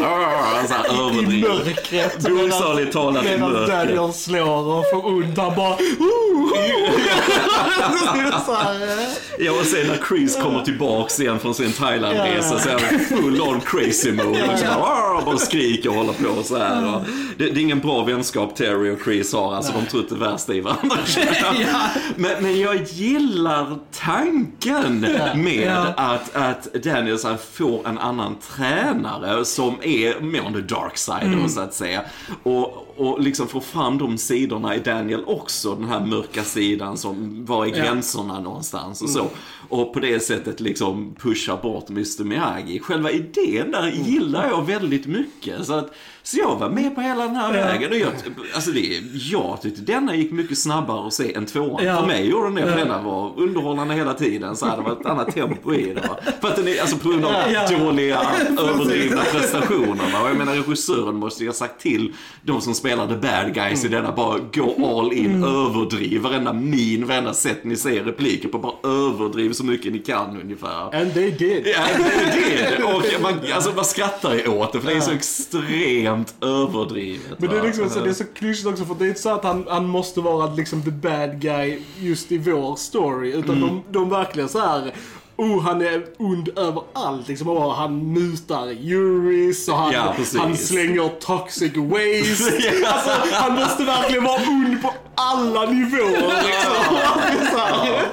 så 0.69 0.75
här 0.75 1.32
I 1.32 1.41
mörkret. 1.43 2.29
Bokstavligt 2.29 2.93
talat 2.93 3.25
i 3.25 3.29
Medan 3.29 3.52
mörkret. 3.52 3.88
Daniel 3.88 4.12
slår 4.12 4.79
och 4.79 4.85
får 4.91 5.06
ont. 5.06 5.38
Han 5.38 5.55
bara... 5.55 5.76
Här. 8.55 9.08
Ja, 9.38 9.52
och 9.52 9.67
sen 9.67 9.87
när 9.87 9.99
Chris 10.08 10.37
kommer 10.43 10.62
tillbaks 10.62 11.20
igen 11.20 11.38
från 11.38 11.55
sin 11.55 11.73
Thailandresa 11.73 12.58
så 12.58 12.69
är 12.69 12.79
han 12.79 13.00
full 13.00 13.41
on 13.41 13.61
crazy 13.61 14.12
mode. 14.12 14.52
Och 14.52 14.58
så 14.58 14.64
bara, 14.64 14.75
"Arr!" 14.75 15.25
bara 15.25 15.37
skriker 15.37 15.88
och 15.88 15.94
håller 15.94 16.12
på 16.12 16.43
så 16.43 16.58
här. 16.58 16.94
Och 16.94 17.00
det, 17.37 17.44
det 17.44 17.61
är 17.61 17.62
ingen 17.62 17.81
bra 17.81 18.05
vänskap 18.05 18.56
Terry 18.56 18.90
och 18.94 18.99
Chris 19.05 19.32
har. 19.32 19.55
Alltså 19.55 19.73
de 19.73 19.87
tror 19.87 20.02
inte 20.02 20.14
det 20.14 20.20
värsta 20.20 20.55
i 20.55 20.61
varandra. 20.61 20.97
men, 22.17 22.43
men 22.43 22.61
jag 22.61 22.82
gillar 22.82 23.79
tanken 24.00 25.00
med 25.35 25.94
att, 25.97 26.37
att 26.37 26.75
Danielsson 26.75 27.38
får 27.52 27.88
en 27.88 27.99
annan 27.99 28.37
tränare 28.56 29.44
som 29.44 29.75
är 29.82 30.20
mer 30.25 30.43
on 30.43 30.53
the 30.53 30.61
dark 30.61 30.97
side 30.97 31.50
så 31.50 31.61
att 31.61 31.75
säga. 31.75 32.03
Och, 32.43 32.94
och 32.96 33.20
liksom 33.20 33.46
få 33.49 33.61
fram 33.61 33.99
de 33.99 34.19
sidorna 34.19 34.76
i 34.76 34.79
Daniel 34.79 35.25
också. 35.26 35.75
Den 35.75 35.88
här 35.88 36.00
mörka 36.06 36.43
sidan 36.44 36.96
som 36.96 37.44
var 37.44 37.67
i 37.67 37.70
Ja. 37.70 37.76
gränserna 37.76 38.40
någonstans 38.40 39.02
och 39.02 39.11
så. 39.11 39.26
Och 39.69 39.95
på 39.95 40.00
det 40.00 40.21
sättet 40.21 40.61
liksom 40.61 41.14
pusha 41.19 41.57
bort 41.57 41.88
Mr 41.90 42.25
Miyagi. 42.25 42.78
Själva 42.80 43.11
idén 43.11 43.71
där 43.71 43.88
gillar 43.88 44.49
jag 44.49 44.66
väldigt 44.66 45.07
mycket. 45.07 45.66
Så, 45.66 45.73
att, 45.75 45.95
så 46.23 46.38
jag 46.38 46.57
var 46.57 46.71
med 46.71 46.95
på 46.95 47.00
hela 47.00 47.25
den 47.25 47.37
här 47.37 47.54
Ja. 47.59 47.64
vägen. 47.64 47.90
Och 47.90 47.97
jag, 47.99 48.12
alltså 48.54 48.71
det, 48.71 49.02
jag 49.14 49.59
tyckte 49.62 49.80
denna 49.83 50.14
gick 50.16 50.33
mycket 50.33 50.59
snabbare 50.59 51.07
att 51.07 51.12
se 51.12 51.35
än 51.35 51.47
tvåan. 51.47 51.85
Ja. 51.85 52.00
För 52.00 52.07
mig 52.07 52.28
gjorde 52.30 52.45
den 52.47 52.54
det, 52.54 52.62
för 52.62 52.71
Ja. 52.71 52.76
denna 52.76 53.02
var 53.02 53.33
underhållande 53.37 53.95
hela 53.95 54.14
tiden. 54.14 54.57
Så 54.57 54.66
hade 54.66 54.83
det 54.83 54.88
varit 54.88 55.00
ett 55.00 55.07
annat 55.07 55.35
tempo 55.35 55.75
i 55.75 55.95
det. 55.95 56.09
För 56.40 56.49
att 56.49 56.57
den 56.57 56.69
är, 56.69 56.80
alltså 56.80 56.97
på 56.97 57.09
grund 57.09 57.25
av 57.25 57.33
Ja. 57.52 57.78
dåliga, 57.78 58.21
överdrivna 58.59 59.23
prestationerna. 59.25 60.23
Och 60.23 60.28
jag 60.28 60.37
menar 60.37 60.54
regissören 60.54 61.16
måste 61.16 61.42
ju 61.42 61.49
ha 61.49 61.54
sagt 61.54 61.80
till 61.80 62.12
de 62.42 62.61
som 62.61 62.75
spelar 62.85 63.07
the 63.09 63.17
bad 63.17 63.55
guys 63.55 63.85
i 63.85 63.88
denna, 63.88 64.12
bara 64.12 64.38
gå 64.38 64.99
all 64.99 65.12
in, 65.12 65.45
överdriv. 65.45 66.21
Varenda 66.21 66.53
min, 66.53 67.07
varenda 67.07 67.35
sätt 67.35 67.64
ni 67.64 67.76
säger 67.76 68.05
repliker 68.05 68.49
på, 68.49 68.59
bara 68.59 68.91
överdriv 68.93 69.53
så 69.53 69.64
mycket 69.64 69.93
ni 69.93 69.99
kan 69.99 70.41
ungefär. 70.43 70.95
And 71.00 71.14
they 71.14 71.31
did. 71.31 71.67
Ja, 71.67 71.83
det 72.35 72.59
är 72.62 72.79
det. 72.79 72.85
Och 72.85 73.23
man, 73.23 73.33
alltså, 73.55 73.73
man 73.76 73.85
skrattar 73.85 74.35
ju 74.35 74.49
åt 74.49 74.73
det 74.73 74.81
för 74.81 74.88
det 74.88 74.97
är 74.97 75.00
så 75.00 75.11
extremt 75.11 76.35
överdrivet. 76.41 77.38
Men 77.41 77.50
det 77.50 77.59
är 77.59 77.62
liksom 77.62 77.91
så, 77.91 78.00
det 78.00 78.09
är 78.11 78.14
så 78.14 78.25
klyschigt 78.25 78.67
också 78.69 78.85
för 78.85 78.95
det 78.95 79.05
är 79.05 79.09
inte 79.09 79.21
så 79.21 79.29
att 79.35 79.45
han, 79.45 79.64
han 79.69 79.85
måste 79.87 80.21
vara 80.21 80.55
liksom 80.55 80.83
the 80.83 80.91
bad 80.91 81.41
guy 81.41 81.79
just 82.00 82.33
i 82.33 82.38
vår 82.38 82.76
story. 82.76 83.33
Utan 83.33 83.55
Mm. 83.57 83.69
de, 83.69 83.83
de 83.99 84.11
verkligen 84.11 84.49
så 84.49 84.59
här. 84.59 84.93
Oh, 85.37 85.61
han 85.62 85.83
är 85.83 86.05
ond 86.19 86.49
överallt. 86.59 87.29
Liksom, 87.29 87.49
och 87.49 87.75
han 87.75 88.12
mutar 88.12 88.71
juris 88.71 89.69
och 89.69 89.76
han, 89.76 89.93
Ja, 89.93 90.14
han 90.38 90.57
slänger 90.57 91.09
toxic 91.21 91.76
waste. 91.76 92.85
Alltså, 92.87 93.11
han 93.33 93.55
måste 93.55 93.85
verkligen 93.85 94.25
vara 94.25 94.41
ond 94.49 94.83
på 94.83 94.93
alla 95.14 95.71
nivåer. 95.71 96.11
Liksom. 96.11 97.54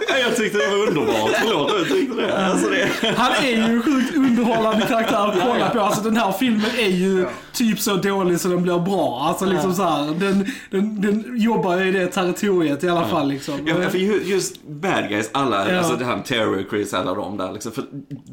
Ja, 0.10 0.18
jag 0.20 0.36
tyckte 0.36 0.58
det 0.58 0.68
var 0.68 0.88
underbart. 0.88 1.32
Förlåt, 1.46 1.72
jag 1.78 1.88
tyckte 1.88 2.22
det. 2.22 2.46
Alltså, 2.48 2.70
det... 2.70 2.90
Han 3.18 3.32
är 3.32 3.50
ju 3.50 3.56
en 3.64 3.84
sjukt 3.84 4.16
underhållande 4.16 4.86
karaktär 4.86 5.28
att 5.28 5.42
kolla 5.48 5.70
på. 5.70 5.80
Alltså 5.80 6.02
den 6.02 6.18
här 6.18 6.32
filmen 6.32 6.72
är 6.80 6.88
ju 6.90 7.28
typ 7.54 7.80
så 7.80 7.96
dålig 7.96 8.40
så 8.40 8.48
den 8.48 8.64
blir 8.64 8.80
bra. 8.80 9.20
Alltså 9.28 9.46
liksom 9.46 9.74
så 9.74 9.84
här, 9.84 10.06
den, 10.20 10.46
den, 10.72 11.02
den 11.02 11.34
jobbar 11.42 11.78
ju 11.78 11.88
i 11.88 11.92
det 11.92 12.08
territoriet 12.08 12.84
i 12.84 12.90
alla 12.90 13.08
fall 13.08 13.28
liksom. 13.28 13.60
Ja, 13.66 13.90
för 13.90 13.98
ju- 13.98 14.22
just 14.26 14.64
bad 14.68 15.10
guys, 15.10 15.30
alla, 15.34 15.72
Ja. 15.72 15.78
alltså 15.78 15.96
det 15.96 16.06
här 16.06 16.16
med 16.16 16.26
Terry, 16.26 16.66
Chris, 16.70 16.94
alla 16.94 17.14
de 17.14 17.38
där 17.38 17.52
liksom, 17.54 17.72
för 17.72 17.84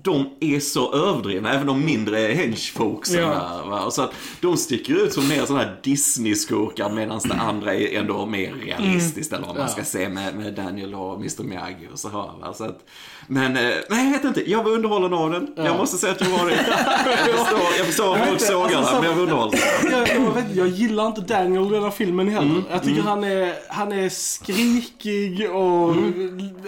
de 0.02 0.26
är 0.40 0.60
så 0.60 0.94
överdrivna, 0.94 1.52
även 1.52 1.66
de 1.66 1.84
mindre 1.84 2.18
henchfolksen 2.18 3.20
Ja. 3.20 3.28
där. 3.28 3.70
Va? 3.70 3.80
Och 3.84 3.92
så 3.92 4.02
att 4.02 4.12
de 4.40 4.56
sticker 4.56 4.94
ut 5.04 5.12
som 5.12 5.28
mer 5.28 5.44
sådana 5.46 5.64
här 5.64 5.76
Disney-skurkar 5.82 6.90
medan 6.90 7.20
det 7.25 7.34
andra 7.34 7.75
är 7.75 7.98
ändå 7.98 8.26
mer 8.26 8.54
realistiskt 8.58 9.32
eller 9.32 9.46
vad 9.46 9.56
man 9.56 9.68
ska 9.68 9.84
säga 9.84 10.08
med, 10.08 10.34
med 10.34 10.54
Daniel 10.54 10.94
och 10.94 11.14
Mr 11.14 11.42
Miyagi 11.42 11.88
och 11.92 11.98
så 11.98 12.08
här. 12.08 12.18
va. 12.18 12.54
Så 12.54 12.64
att, 12.64 12.84
men, 13.26 13.56
eh, 13.56 13.62
nej 13.90 14.04
jag 14.04 14.10
vet 14.10 14.24
inte, 14.24 14.50
jag 14.50 14.64
var 14.64 14.70
underhållen 14.70 15.14
av 15.14 15.30
den. 15.30 15.52
Jag 15.56 15.76
måste 15.76 15.96
säga 15.96 16.12
att 16.12 16.20
jag 16.20 16.28
var 16.28 16.46
det. 16.46 16.54
Jag 17.26 17.38
förstår, 17.38 17.60
jag 17.78 17.86
förstår 17.86 18.16
folk 18.16 18.40
sågar 18.40 18.78
alltså, 18.78 18.94
men 18.94 19.04
jag 19.04 19.14
var 19.14 19.22
underhållen. 19.22 19.60
jag, 19.90 20.08
jag, 20.08 20.34
vet, 20.34 20.56
jag 20.56 20.68
gillar 20.68 21.06
inte 21.06 21.20
Daniel 21.20 21.66
i 21.66 21.70
den 21.70 21.82
här 21.82 21.90
filmen 21.90 22.28
heller. 22.28 22.62
jag 22.70 22.82
tycker 22.82 23.02
han, 23.02 23.24
är, 23.24 23.54
han 23.68 23.92
är 23.92 24.08
skrikig 24.08 25.50
och, 25.50 25.88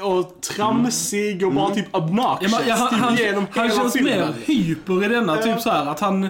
och 0.02 0.40
tramsig 0.40 1.47
och 1.47 1.52
bara 1.52 1.75
typ 1.75 1.94
obnoxious. 1.97 2.52
Ja, 2.52 2.61
ja, 2.66 2.75
han, 2.75 3.00
han, 3.00 3.47
han 3.50 3.70
känns 3.70 3.94
mer 3.94 4.32
hyper 4.47 5.04
i 5.04 5.09
denna, 5.09 5.37
typ 5.37 5.61
så 5.61 5.70
här 5.70 5.87
att 5.87 6.00
han... 6.00 6.28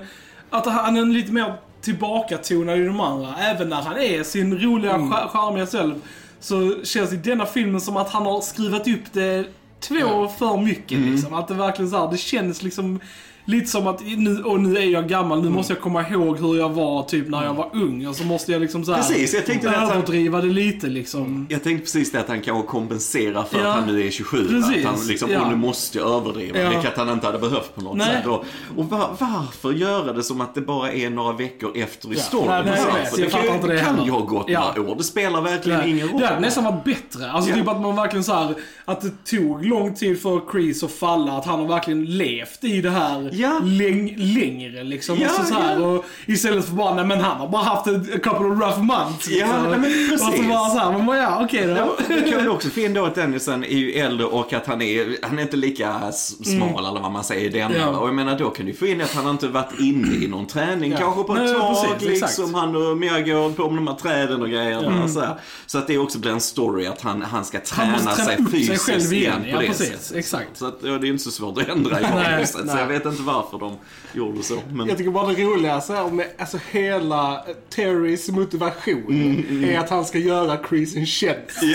Att 0.50 0.66
han 0.66 0.96
är 0.96 1.04
lite 1.04 1.32
mer 1.32 1.54
tillbakatonad 1.82 2.78
i 2.78 2.84
de 2.84 3.00
andra. 3.00 3.34
Även 3.36 3.68
när 3.68 3.82
han 3.82 3.98
är 3.98 4.22
sin 4.22 4.58
roliga, 4.58 4.94
mm. 4.94 5.10
charmiga 5.10 5.66
själv. 5.66 5.94
Så 6.40 6.84
känns 6.84 7.10
det 7.10 7.16
i 7.16 7.18
denna 7.18 7.46
filmen 7.46 7.80
som 7.80 7.96
att 7.96 8.10
han 8.10 8.26
har 8.26 8.40
skruvat 8.40 8.88
upp 8.88 9.12
det 9.12 9.44
två 9.80 10.28
för 10.38 10.56
mycket 10.56 10.98
liksom. 10.98 11.34
Att 11.34 11.48
det 11.48 11.54
verkligen 11.54 11.90
så 11.90 11.96
här, 11.96 12.10
det 12.10 12.18
känns 12.18 12.62
liksom 12.62 13.00
Lite 13.44 13.66
som 13.66 13.86
att 13.86 14.00
nu, 14.16 14.42
och 14.42 14.60
nu 14.60 14.76
är 14.76 14.84
jag 14.84 15.08
gammal, 15.08 15.38
Mm. 15.38 15.50
nu 15.50 15.56
måste 15.56 15.72
jag 15.72 15.82
komma 15.82 16.08
ihåg 16.08 16.38
hur 16.38 16.56
jag 16.58 16.68
var 16.68 17.02
typ 17.02 17.28
när 17.28 17.44
jag 17.44 17.54
var 17.54 17.70
ung. 17.72 18.06
Och 18.06 18.16
så 18.16 18.24
måste 18.24 18.52
jag 18.52 18.60
liksom 18.60 18.84
så 18.84 18.92
här, 18.92 18.98
Precis, 19.02 19.34
jag 19.34 19.46
tänkte 19.46 19.70
att 19.70 19.76
han- 19.76 19.90
överdriva 19.90 20.40
det 20.40 20.46
lite 20.46 20.86
liksom. 20.86 21.46
Jag 21.50 21.62
tänkte 21.62 21.82
precis 21.84 22.12
det 22.12 22.20
att 22.20 22.28
han 22.28 22.40
kanske 22.40 22.66
kompenserar 22.68 23.44
för 23.44 23.58
Ja. 23.60 23.66
att 23.68 23.74
han 23.76 23.86
nu 23.86 24.06
är 24.06 24.10
27. 24.10 24.48
Precis, 24.48 24.84
Att 24.86 24.92
han 24.96 25.06
liksom, 25.06 25.30
ja. 25.30 25.40
och 25.42 25.48
nu 25.50 25.56
måste 25.56 25.98
jag 25.98 26.08
överdriva. 26.10 26.58
Ja. 26.58 26.70
Vilket 26.70 26.96
han 26.96 27.08
inte 27.08 27.26
hade 27.26 27.38
behövt 27.38 27.74
på 27.74 27.80
något 27.80 27.96
Nej. 27.96 28.06
sätt. 28.06 28.26
Och, 28.26 28.44
och 28.76 28.84
var, 28.90 29.08
varför 29.18 29.72
göra 29.72 30.12
det 30.12 30.22
som 30.22 30.40
att 30.40 30.54
det 30.54 30.60
bara 30.60 30.92
är 30.92 31.10
några 31.10 31.32
veckor 31.32 31.72
efter 31.76 32.12
i 32.12 32.16
storyn? 32.16 32.46
Nej, 32.48 32.62
nej, 32.66 32.74
vet. 33.02 33.16
det 33.16 33.22
Jag 33.22 33.30
kan, 33.30 33.54
inte 33.54 33.66
det 33.66 33.78
kan 33.78 33.86
heller. 33.86 34.04
ju 34.04 34.10
ha 34.10 34.20
gått 34.20 34.44
Ja. 34.48 34.72
några 34.76 34.90
år. 34.90 34.96
Det 34.96 35.04
spelar 35.04 35.40
verkligen 35.40 35.88
ingen 35.88 36.08
roll. 36.08 36.20
Det 36.20 36.26
hade 36.26 36.40
nästan 36.40 36.64
varit 36.64 36.84
bättre. 36.84 37.30
Alltså 37.30 37.50
Ja. 37.50 37.56
typ 37.56 37.68
att 37.68 37.80
man 37.80 37.96
verkligen 37.96 38.24
så 38.24 38.32
här, 38.32 38.54
att 38.84 39.00
det 39.00 39.10
tog 39.36 39.64
lång 39.64 39.94
tid 39.94 40.22
för 40.22 40.40
Chris 40.52 40.82
att 40.82 40.90
falla, 40.92 41.32
att 41.32 41.44
han 41.46 41.60
har 41.60 41.66
verkligen 41.68 42.04
levt 42.04 42.64
i 42.64 42.80
det 42.80 42.90
här 42.90 43.29
Ja. 43.32 43.60
läng 43.64 44.14
längre 44.16 44.82
liksom. 44.84 45.18
Ja, 45.20 45.28
och 45.28 45.34
så, 45.34 45.44
så 45.44 45.54
här, 45.54 45.80
ja. 45.80 45.86
och 45.86 46.04
istället 46.26 46.64
för 46.64 46.72
bara, 46.72 46.94
nej 46.94 47.04
men 47.04 47.20
han 47.20 47.36
har 47.36 47.48
bara 47.48 47.62
haft 47.62 47.86
a 47.86 48.00
couple 48.22 48.46
of 48.46 48.60
rough 48.60 48.78
months. 48.82 49.28
Ja, 49.28 49.46
liksom. 49.46 49.62
nej, 49.70 49.78
men 49.78 49.82
precis. 49.82 50.28
Och 50.28 50.34
så 50.34 50.42
bara 50.42 50.70
så 50.70 50.78
här, 50.78 50.92
man 50.92 51.06
bara, 51.06 51.16
ja 51.16 51.44
okej 51.44 51.66
då. 51.66 51.70
Ja, 51.72 51.96
Det 52.08 52.30
kan 52.30 52.38
väl 52.38 52.48
också 52.48 52.68
få 52.68 52.80
in 52.80 52.94
då 52.94 53.04
att 53.04 53.14
Dennison 53.14 53.64
är 53.64 53.76
ju 53.78 53.92
äldre 53.92 54.26
och 54.26 54.52
att 54.52 54.66
han 54.66 54.82
är, 54.82 55.16
han 55.22 55.38
är 55.38 55.42
inte 55.42 55.56
lika 55.56 56.12
smal 56.12 56.86
eller 56.86 57.00
vad 57.00 57.12
man 57.12 57.24
säger 57.24 57.56
i. 57.56 57.60
Mm. 57.60 57.76
Ja. 57.80 57.86
Och 57.88 58.08
jag 58.08 58.14
menar 58.14 58.38
då 58.38 58.50
kan 58.50 58.66
du 58.66 58.72
få 58.74 58.86
in 58.86 59.00
att 59.00 59.14
han 59.14 59.28
inte 59.30 59.48
varit 59.48 59.80
inne 59.80 60.24
i 60.24 60.28
någon 60.28 60.46
träning 60.46 60.94
kanske 60.98 61.22
på 61.22 61.36
ett 61.36 61.42
Nej, 61.42 61.54
tag. 61.54 61.76
precis, 61.98 62.08
exakt. 62.08 62.38
liksom 62.38 62.54
han 62.54 62.76
och 62.76 62.82
håller 62.82 63.54
på 63.54 63.70
med 63.70 63.76
de 63.78 63.86
här 63.86 63.94
träden 63.94 64.42
och 64.42 64.48
grejerna. 64.48 64.86
Mm. 64.86 65.08
Så, 65.08 65.20
här. 65.20 65.34
så 65.66 65.78
att 65.78 65.86
det 65.86 65.98
också 65.98 66.18
blir 66.18 66.30
en 66.32 66.40
story 66.40 66.86
att 66.86 67.00
han, 67.00 67.22
han 67.22 67.44
ska 67.44 67.60
träna, 67.60 67.98
Han 68.04 68.16
sig 68.16 68.36
upp 68.38 68.50
sig 68.50 68.60
fysiskt 68.60 68.86
själv 68.86 69.12
igen. 69.12 69.42
på 69.42 69.48
Ja, 69.48 69.60
det 69.60 69.66
precis. 69.66 69.86
sättet. 69.88 70.16
Exakt. 70.16 70.48
Så 70.58 70.66
att, 70.66 70.78
ja, 70.82 70.98
det 70.98 71.06
är 71.06 71.08
inte 71.10 71.24
så 71.24 71.30
svårt 71.30 71.58
att 71.58 71.68
ändra 71.68 72.00
i 72.00 72.02
Nej. 72.14 72.46
Så 72.46 72.58
jag 72.78 72.86
vet 72.86 73.06
inte 73.06 73.19
varför 73.20 73.58
de 73.58 73.76
gjorde 74.12 74.42
så. 74.42 74.54
Men... 74.72 74.88
Jag 74.88 74.98
tycker 74.98 75.10
bara 75.10 75.26
det 75.32 75.44
roliga 75.44 75.80
så 75.80 75.92
här 75.94 76.10
med 76.10 76.26
alltså 76.38 76.58
hela 76.70 77.44
Terrys 77.74 78.28
motivation 78.28 79.64
är 79.64 79.78
att 79.78 79.90
han 79.90 80.04
ska 80.04 80.18
göra 80.18 80.58
Chris 80.68 80.96
en 80.96 81.06
tjänst. 81.06 81.60
Det 81.60 81.66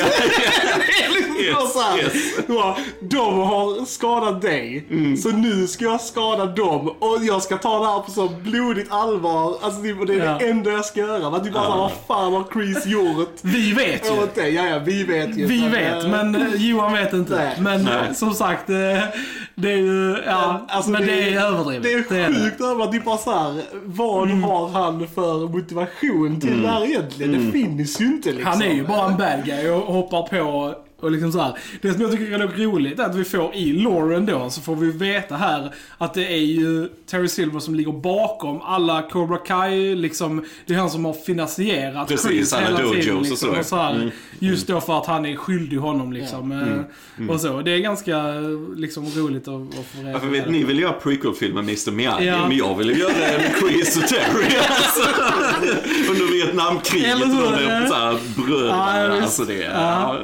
är 1.04 1.14
liksom 1.14 1.36
Yes, 1.40 1.74
så 1.74 1.80
här, 1.82 1.98
yes. 1.98 2.14
De 3.02 3.38
har 3.40 3.86
skadat 3.86 4.42
dig, 4.42 4.88
så 5.24 5.30
nu 5.30 5.68
ska 5.68 5.86
jag 5.86 6.02
skada 6.02 6.46
dem 6.46 6.88
och 6.88 7.18
jag 7.22 7.44
ska 7.44 7.58
ta 7.58 7.80
det 7.80 7.86
här 7.86 8.00
på 8.00 8.12
så 8.12 8.28
blodigt 8.44 8.92
allvar. 8.92 9.58
Alltså 9.62 9.82
det, 9.82 10.06
det 10.06 10.14
är 10.14 10.26
Ja. 10.26 10.38
det 10.40 10.50
enda 10.50 10.72
jag 10.72 10.86
ska 10.86 11.00
göra. 11.00 11.30
Man 11.30 11.44
typ 11.44 11.54
bara 11.54 11.64
såhär, 11.66 11.78
vad 11.78 11.92
fan 12.08 12.34
har 12.34 12.44
Chris 12.54 12.86
gjort? 12.86 13.36
Vi 13.42 13.72
vet 13.74 14.06
ju. 14.36 14.42
Ja, 14.44 14.66
ja, 14.68 14.80
vi 14.86 15.04
vet 15.04 15.38
ju. 15.38 15.46
Vi 15.46 15.62
Men, 15.62 15.72
vet, 15.72 16.04
eh, 16.04 16.10
men 16.10 16.36
eh, 16.36 16.56
Johan 16.56 16.94
vet 16.94 17.14
inte. 17.14 17.36
Nej. 17.36 17.56
Men 17.60 17.84
Nej. 17.84 17.94
eh, 18.08 18.14
som 18.14 18.34
sagt, 18.34 18.70
det 19.56 19.72
är 19.72 19.78
ju, 19.78 20.18
ja, 20.26 20.66
Alltså, 20.68 20.92
men 20.92 21.02
det 21.06 21.30
är 21.34 21.42
överdrivet. 21.46 21.84
Det 22.10 22.16
är 22.16 22.20
det 22.20 22.26
Mm. 22.26 22.42
sjukt 22.44 22.62
över 22.62 22.84
att 22.84 22.92
typ 22.92 23.06
bara 23.06 23.18
såhär, 23.18 23.62
vad 23.86 24.30
har 24.30 24.68
han 24.70 25.08
för 25.08 25.48
motivation 25.48 26.40
till 26.42 26.62
det 26.62 26.68
här 26.68 26.86
egentligen? 26.86 27.32
Det 27.46 27.52
finns 27.52 28.02
ju 28.02 28.06
inte 28.06 28.30
liksom. 28.32 28.52
Han 28.52 28.62
är 28.62 28.74
ju 28.74 28.84
bara 28.88 29.06
en 29.12 29.18
bad 29.18 29.46
guy 29.46 29.70
och 29.70 29.94
hoppar 29.94 30.22
på 30.22 30.74
och 31.00 31.12
liksom 31.12 31.32
så 31.32 31.40
här. 31.42 31.54
Det 31.82 31.94
som 31.94 32.02
jag 32.02 32.12
tycker 32.12 32.32
är 32.32 32.40
dock 32.48 32.58
roligt 32.58 33.00
är 33.00 33.04
att 33.04 33.16
vi 33.16 33.24
får 33.24 33.56
i 33.56 33.74
Lauren 33.74 34.26
då, 34.26 34.50
så 34.50 34.62
får 34.62 34.76
vi 34.76 34.92
veta 34.92 35.36
här 35.36 35.72
att 35.98 36.14
det 36.14 36.26
är 36.34 36.38
ju 36.46 36.90
Terry 37.10 37.28
Silver 37.28 37.60
som 37.60 37.76
ligger 37.76 37.92
bakom 37.92 38.62
alla 38.62 39.02
Cobra 39.02 39.38
Kai, 39.38 39.96
liksom. 39.96 40.46
Det 40.66 40.74
är 40.74 40.78
han 40.78 40.90
som 40.90 41.06
har 41.06 41.14
finansierat 41.14 42.08
Precis, 42.08 42.54
alla 42.54 42.66
hela 42.66 42.80
dojos 42.82 42.94
tiden. 43.06 43.16
och 43.18 43.22
Liksom, 43.22 43.38
så. 43.54 43.60
och 43.60 43.66
så 43.66 43.76
här, 43.76 44.12
Just 44.40 44.68
då 44.68 44.82
för 44.82 44.98
att 44.98 45.06
han 45.06 45.26
är 45.26 45.36
skyldig 45.36 45.78
honom 45.78 46.14
liksom. 46.14 46.52
eh, 46.52 47.30
Och 47.30 47.42
så. 47.42 47.62
Det 47.62 47.72
är 47.72 47.78
ganska 47.80 48.24
liksom 48.76 49.06
roligt 49.06 49.48
att, 49.48 49.54
att 49.80 49.86
få 49.86 50.00
reda 50.00 50.12
Ja, 50.12 50.20
för 50.20 50.26
på 50.28 50.32
vet, 50.34 50.50
ni 50.50 50.64
vill 50.64 50.80
göra 50.80 50.94
prequel-filmen 50.94 51.64
Mr 51.64 51.92
Miyagi, 51.92 52.26
Ja. 52.28 52.48
men 52.48 52.58
jag 52.58 52.76
vill 52.78 53.00
göra 53.00 53.28
en 53.28 53.42
Chris 53.60 53.98
och 53.98 54.04
Terry. 54.08 54.46
Alltså, 54.70 55.10
under 56.12 56.32
Vietnamkriget, 56.32 57.08
Eller 57.16 57.26
hur? 57.26 57.68
är 57.70 57.88
så 57.88 57.94
här 57.94 58.18
bröderna. 58.48 59.08
Ja, 59.16 59.22
alltså 59.22 59.44
det, 59.44 59.54
Ja. 59.74 60.18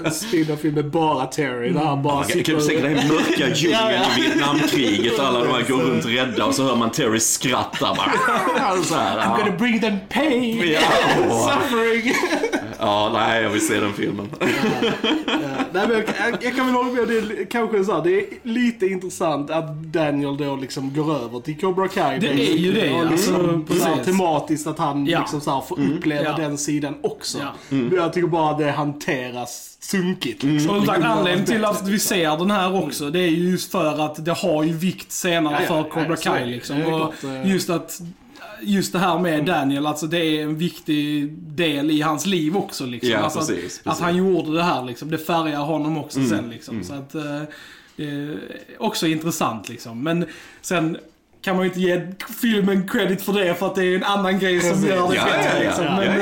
ja. 0.04 0.10
Spin-off 0.10 0.62
med 0.62 0.90
bara 0.90 1.26
Terry, 1.26 1.72
där 1.72 1.80
han 1.80 2.02
bara 2.02 2.22
Kan 2.22 2.30
sitter 2.32 2.54
du 2.54 2.60
tänka 2.60 2.82
dig 2.82 2.94
mörka 3.08 3.48
djungeln 3.54 4.02
i 4.16 4.20
Vietnamkriget 4.20 5.18
alla 5.18 5.38
de 5.44 5.48
här 5.52 5.62
går 5.68 5.78
runt 5.82 6.06
rädda 6.06 6.44
och 6.44 6.54
så 6.54 6.62
hör 6.64 6.76
man 6.76 6.90
Terry 6.90 7.20
skratta 7.20 7.94
bara. 7.94 8.12
I'm 8.76 9.36
gonna 9.38 9.56
bring 9.58 9.80
them 9.80 9.96
pain, 10.08 10.72
Ja. 10.72 10.80
suffering. 11.60 12.14
Ja, 12.78 13.10
nej, 13.12 13.42
jag 13.42 13.50
vill 13.50 13.66
se 13.66 13.80
den 13.80 13.92
filmen. 13.92 14.28
Nej, 14.40 14.50
men 15.72 15.90
jag, 15.90 16.04
jag, 16.18 16.44
jag 16.44 16.56
kan 16.56 16.66
väl 16.66 16.74
hålla 16.74 16.92
med, 16.92 17.08
det 17.08 17.18
är 17.18 17.44
kanske 17.50 17.84
så 17.84 17.94
här, 17.94 18.02
det 18.04 18.18
är 18.20 18.24
lite 18.42 18.86
intressant 18.86 19.50
att 19.50 19.82
Daniel 19.82 20.36
då 20.36 20.56
liksom 20.56 20.94
går 20.94 21.14
över 21.24 21.40
till 21.40 21.56
Cobra 21.60 21.88
Kai. 21.88 22.18
Det 22.18 22.28
är 22.28 22.56
ju 22.56 22.72
det, 22.72 22.92
Och 22.92 23.10
liksom, 23.10 23.64
alltså, 23.70 23.84
så 23.84 23.88
här, 23.88 24.04
tematiskt 24.04 24.66
att 24.66 24.78
han 24.78 25.06
Ja. 25.06 25.18
liksom 25.18 25.40
så 25.40 25.50
här, 25.50 25.60
får 25.60 25.80
uppleva 25.80 26.24
Ja. 26.24 26.36
den 26.36 26.58
sidan 26.58 26.94
också. 27.02 27.38
Ja. 27.38 27.52
Men 27.68 27.94
Jag 27.94 28.12
tycker 28.12 28.28
bara 28.28 28.50
att 28.50 28.58
det 28.58 28.70
hanteras 28.70 29.76
sunkigt. 29.80 30.42
Liksom. 30.42 30.70
Och 30.70 30.76
som 30.76 30.86
sagt, 30.86 31.04
anledningen 31.04 31.46
till 31.46 31.64
att 31.64 31.88
vi 31.88 31.98
ser 31.98 32.36
den 32.36 32.50
här 32.50 32.84
också, 32.84 33.10
det 33.10 33.18
är 33.20 33.28
ju 33.28 33.50
just 33.50 33.72
för 33.72 34.00
att 34.00 34.24
det 34.24 34.32
har 34.32 34.64
ju 34.64 34.72
vikt 34.72 35.12
senare 35.12 35.54
Ja, 35.54 35.60
ja, 35.62 35.66
för 35.68 35.76
ja, 35.76 35.84
Cobra 36.04 36.16
Kai 36.16 36.46
liksom. 36.46 36.82
Och 36.86 37.14
just 37.44 37.70
att 37.70 38.00
Just 38.62 38.92
det 38.92 38.98
här 38.98 39.18
med 39.18 39.44
Daniel, 39.44 39.86
alltså 39.86 40.06
det 40.06 40.18
är 40.18 40.42
en 40.42 40.58
viktig 40.58 41.32
del 41.32 41.90
i 41.90 42.00
hans 42.00 42.26
liv 42.26 42.56
också 42.56 42.86
liksom. 42.86 43.10
Ja, 43.10 43.18
alltså, 43.18 43.38
precis, 43.38 43.56
att, 43.56 43.62
precis. 43.62 43.86
att 43.86 44.00
han 44.00 44.16
gjorde 44.16 44.56
det 44.56 44.62
här 44.62 44.84
liksom, 44.84 45.10
det 45.10 45.18
färgar 45.18 45.60
honom 45.60 45.98
också 45.98 46.20
sen 46.28 46.50
liksom. 46.50 46.84
Så 46.84 46.94
att, 46.94 47.14
eh, 47.14 47.42
också 48.78 49.06
intressant 49.06 49.68
liksom. 49.68 50.02
Men 50.02 50.26
sen 50.60 50.96
kan 51.42 51.56
man 51.56 51.64
ju 51.64 51.68
inte 51.68 51.80
ge 51.80 52.12
filmen 52.40 52.88
credit 52.88 53.22
för 53.22 53.32
det 53.32 53.54
för 53.54 53.66
att 53.66 53.74
det 53.74 53.84
är 53.84 53.96
en 53.96 54.04
annan 54.04 54.38
grej 54.38 54.60
som 54.60 54.84
gör 54.84 55.08
det 55.08 55.14
Ja, 55.16 55.24
bättre 55.24 55.40
ja, 55.44 55.50
ja. 55.54 55.64
liksom. 55.64 55.84
ja, 55.84 55.96
Men, 55.96 56.20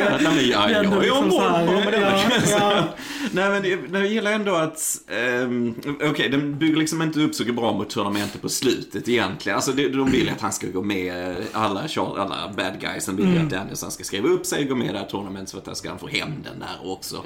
ja, 0.49 0.71
eh, 0.71 0.73
ja. 0.73 0.83
Men 0.83 0.93
är 0.93 1.01
liksom 1.01 1.23
ombord 1.23 1.41
så 1.41 1.49
här, 1.49 1.67
på 1.67 1.73
med 1.73 1.93
det. 1.93 2.01
ja, 2.01 2.73
ja. 2.77 2.85
Nej 3.35 3.51
men 3.51 3.63
det- 3.63 3.99
jag 3.99 4.07
gillar 4.07 4.33
ändå 4.33 4.55
att, 4.55 4.99
um, 5.43 5.75
okej 6.11 6.29
den 6.29 6.59
bygger 6.59 6.77
liksom 6.77 7.03
inte 7.03 7.21
upp 7.21 7.35
så 7.35 7.45
bra 7.45 7.73
mot 7.73 7.91
turnamentet 7.91 8.43
på 8.43 8.49
slutet 8.49 9.09
egentligen. 9.09 9.57
Alltså 9.57 9.73
det, 9.73 9.89
de 9.89 10.11
vill 10.11 10.25
ju 10.27 10.31
att 10.31 10.41
han 10.41 10.53
ska 10.53 10.67
gå 10.67 10.83
med, 10.83 11.37
alla, 11.53 11.89
alla 11.97 12.53
bad 12.57 12.81
guys 12.81 13.09
vill 13.09 13.33
ju 13.35 13.39
att 13.39 13.51
Danielsson 13.51 13.91
ska 13.91 14.05
skriva 14.05 14.29
upp 14.29 14.47
sig 14.47 14.63
och 14.63 14.69
gå 14.69 14.75
med 14.75 14.89
i 14.89 14.93
det 14.93 14.99
här 14.99 15.07
tournamentet 15.07 15.49
så 15.49 15.59
att 15.59 15.67
han 15.67 15.77
ska 15.77 15.99
få 15.99 16.07
hem 16.09 16.29
den 16.45 16.59
där 16.59 16.93
också. 16.93 17.25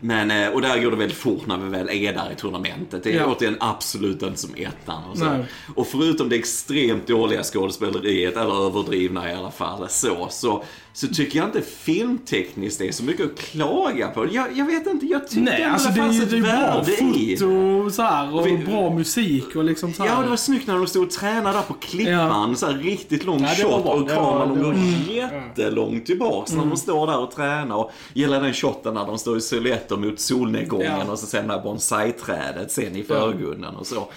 Men, 0.00 0.30
eh, 0.30 0.48
och 0.48 0.62
där 0.62 0.82
går 0.82 0.90
det 0.90 0.96
väldigt 0.96 1.18
fort 1.18 1.46
när 1.46 1.56
vi 1.58 1.68
väl 1.68 1.88
är 1.90 2.12
där 2.12 2.30
i 2.32 2.34
tournamentet. 2.40 3.04
Det 3.04 3.12
är 3.12 3.16
Ja. 3.16 3.26
återigen 3.26 3.56
absolut 3.60 4.22
inte 4.22 4.38
som 4.40 4.54
ettan 4.54 5.02
och 5.10 5.18
så. 5.18 5.24
Nej. 5.24 5.44
Och 5.76 5.86
förutom 5.86 6.28
det 6.28 6.36
extremt 6.36 7.06
dåliga 7.06 7.42
skådespeleriet, 7.42 8.36
eller 8.36 8.66
överdrivna 8.66 9.32
i 9.32 9.34
alla 9.34 9.50
fall, 9.50 9.86
så, 9.88 10.26
så, 10.30 10.64
så 11.00 11.06
tycker 11.08 11.38
jag 11.38 11.48
inte 11.48 11.62
filmtekniskt 11.62 12.78
det 12.78 12.88
är 12.88 12.92
så 12.92 13.04
mycket 13.04 13.26
att 13.26 13.38
klaga 13.38 14.08
på. 14.08 14.26
Jag, 14.32 14.46
jag 14.56 14.64
vet 14.66 14.86
inte, 14.86 15.06
jag 15.06 15.28
tyckte 15.28 15.40
Nej, 15.40 15.64
alltså 15.64 15.88
det 15.88 15.94
fanns 15.94 16.22
ett 16.22 16.30
det 16.30 16.40
värde 16.40 16.92
i 16.92 17.26
det. 17.30 17.36
foto 17.36 17.90
så 17.90 18.02
här, 18.02 18.34
och 18.34 18.46
Vi- 18.46 18.58
bra 18.58 18.94
musik 18.94 19.56
och 19.56 19.64
liksom 19.64 19.92
så 19.92 20.02
här. 20.02 20.10
Ja, 20.10 20.22
det 20.22 20.28
var 20.28 20.36
snyggt 20.36 20.66
när 20.66 20.74
de 20.74 20.86
stod 20.86 21.02
och 21.04 21.10
tränade 21.10 21.58
där 21.58 21.62
på 21.62 21.74
klippan. 21.74 22.56
Så 22.56 22.66
här 22.66 22.72
riktigt 22.78 23.24
lång 23.24 23.42
Ja, 23.42 23.48
shot 23.48 23.84
bra. 23.84 23.92
och 23.92 24.08
kameran 24.10 24.62
går 24.62 24.74
jättelångt 25.16 26.06
tillbaks 26.06 26.52
när 26.52 26.66
de 26.66 26.76
står 26.76 27.06
där 27.06 27.18
och 27.18 27.30
tränar. 27.30 27.76
Och 27.76 27.90
gillar 28.12 28.42
den 28.42 28.52
shoten 28.54 28.94
när 28.94 29.06
de 29.06 29.18
står 29.18 29.36
i 29.38 29.40
silhuetter 29.40 29.96
mot 29.96 30.20
solnedgången 30.20 30.92
Ja. 31.06 31.12
och 31.12 31.18
så 31.18 31.26
sen 31.26 31.46
det 31.48 31.54
här 31.54 31.62
bonsai-trädet 31.62 32.70
sen 32.72 32.96
i 32.96 33.02
förgrunden 33.04 33.76
och 33.76 33.86
så. 33.86 34.08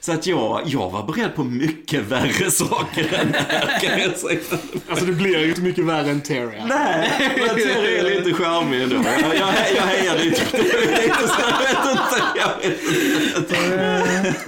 Så 0.00 0.12
att 0.12 0.26
jag, 0.26 0.62
jag 0.66 0.90
var 0.90 1.02
beredd 1.02 1.34
på 1.34 1.44
mycket 1.44 2.00
värre 2.02 2.50
saker 2.50 3.14
än 3.20 3.32
det 3.32 3.44
här 3.48 3.80
kan 3.80 4.00
jag 4.00 4.16
säga. 4.16 4.40
Alltså 4.88 5.04
det 5.04 5.12
blir 5.12 5.38
ju 5.38 5.48
inte 5.48 5.60
mycket 5.60 5.84
värre 5.84 6.10
än 6.10 6.20
Terry. 6.20 6.56
Nej, 6.68 7.10
men 7.36 7.48
Terry 7.48 7.96
är 7.96 8.18
lite 8.18 8.34
charmig 8.34 8.82
ändå. 8.82 8.96
Jag, 8.96 9.36
jag, 9.36 9.54
jag 9.76 9.82
hejar 9.82 10.18
lite 10.24 10.44
på 10.50 10.56
det. 10.56 10.62
Jag 10.72 11.16
vet 11.58 11.86
inte, 11.92 12.22
jag 12.36 12.70
vet 12.70 13.36
inte. 13.36 13.56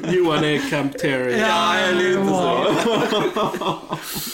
Jag 0.03 0.15
Johan 0.15 0.45
är 0.45 0.71
Camp 0.71 0.99
Terry. 0.99 1.39
Ja, 1.39 1.81
jag 1.81 1.89
är 1.89 1.95
lite 1.95 2.21
bra. 2.21 2.73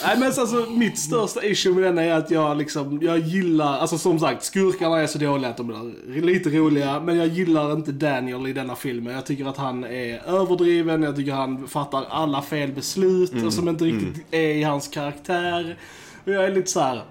Nej 0.03 0.17
men 0.19 0.27
alltså 0.27 0.65
mitt 0.69 0.99
största 0.99 1.45
issue 1.45 1.73
med 1.73 1.83
den 1.83 1.97
är 1.97 2.13
att 2.13 2.31
jag 2.31 2.57
liksom, 2.57 2.99
jag 3.01 3.19
gillar, 3.19 3.77
alltså 3.79 3.97
som 3.97 4.19
sagt 4.19 4.43
skurkarna 4.43 4.99
är 4.99 5.07
så 5.07 5.17
dåliga 5.17 5.49
att 5.49 5.57
de 5.57 5.69
är 5.69 6.21
lite 6.21 6.49
roliga. 6.49 6.99
Men 6.99 7.17
jag 7.17 7.27
gillar 7.27 7.73
inte 7.73 7.91
Daniel 7.91 8.47
i 8.47 8.53
denna 8.53 8.75
filmen. 8.75 9.13
Jag 9.13 9.25
tycker 9.25 9.45
att 9.45 9.57
han 9.57 9.83
är 9.83 10.21
överdriven, 10.27 11.03
jag 11.09 11.15
tycker 11.15 11.31
han 11.33 11.67
fattar 11.67 12.05
alla 12.09 12.41
fel 12.41 12.71
beslut 12.71 13.45
och 13.45 13.53
som 13.53 13.69
inte 13.69 13.85
riktigt 13.85 14.25
är 14.31 14.39
i 14.49 14.63
hans 14.63 14.87
karaktär. 14.87 15.77
Och 16.25 16.31
jag 16.33 16.45
är 16.45 16.51
lite 16.55 16.71
så 16.71 16.79
här. 16.79 17.01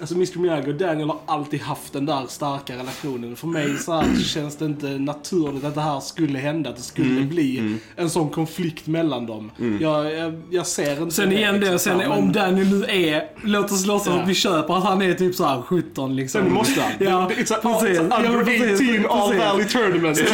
Alltså 0.00 0.14
Mr 0.14 0.38
Miyagi 0.38 0.70
och 0.70 0.74
Daniel 0.74 1.08
har 1.08 1.18
alltid 1.26 1.60
haft 1.60 1.92
den 1.92 2.06
där 2.06 2.22
starka 2.28 2.72
relationen. 2.76 3.36
För 3.36 3.46
mig 3.46 3.78
så 3.78 3.92
här 3.92 4.22
känns 4.24 4.56
det 4.56 4.64
inte 4.64 4.86
naturligt 4.86 5.64
att 5.64 5.74
det 5.74 5.80
här 5.80 6.00
skulle 6.00 6.38
hända, 6.38 6.70
att 6.70 6.76
det 6.76 6.82
skulle 6.82 7.20
bli 7.20 7.78
en 7.96 8.10
sån 8.10 8.28
konflikt 8.30 8.86
mellan 8.86 9.26
dem. 9.26 9.50
Jag, 9.80 10.12
jag, 10.14 10.42
jag 10.50 10.66
ser 10.66 11.02
inte 11.02 11.14
Sen 11.14 11.32
igen 11.32 11.60
det, 11.60 11.66
sen 11.66 11.78
så 11.78 11.90
här, 12.04 12.10
om 12.18 12.24
men- 12.24 12.32
Daniel 12.32 12.66
nu 12.66 12.84
är, 12.84 13.24
låt 13.44 13.72
oss 13.72 13.86
låtsas 13.86 14.14
Ja. 14.14 14.20
att 14.22 14.28
vi 14.28 14.34
köper 14.34 14.74
att 14.78 14.84
han 14.84 15.02
är 15.02 15.14
typ 15.14 15.34
såhär 15.34 15.62
17 15.62 16.16
liksom. 16.16 16.42
Sen 16.42 16.52
måste 16.52 16.80
han. 16.82 16.92
Ja, 16.98 17.30
It's 17.36 17.54
a, 17.54 17.78
precis. 17.80 17.98
under 17.98 18.44
precis, 18.44 19.06
18 19.06 19.20
All. 19.20 19.36
Valley 19.38 19.64
Tournament. 19.68 20.18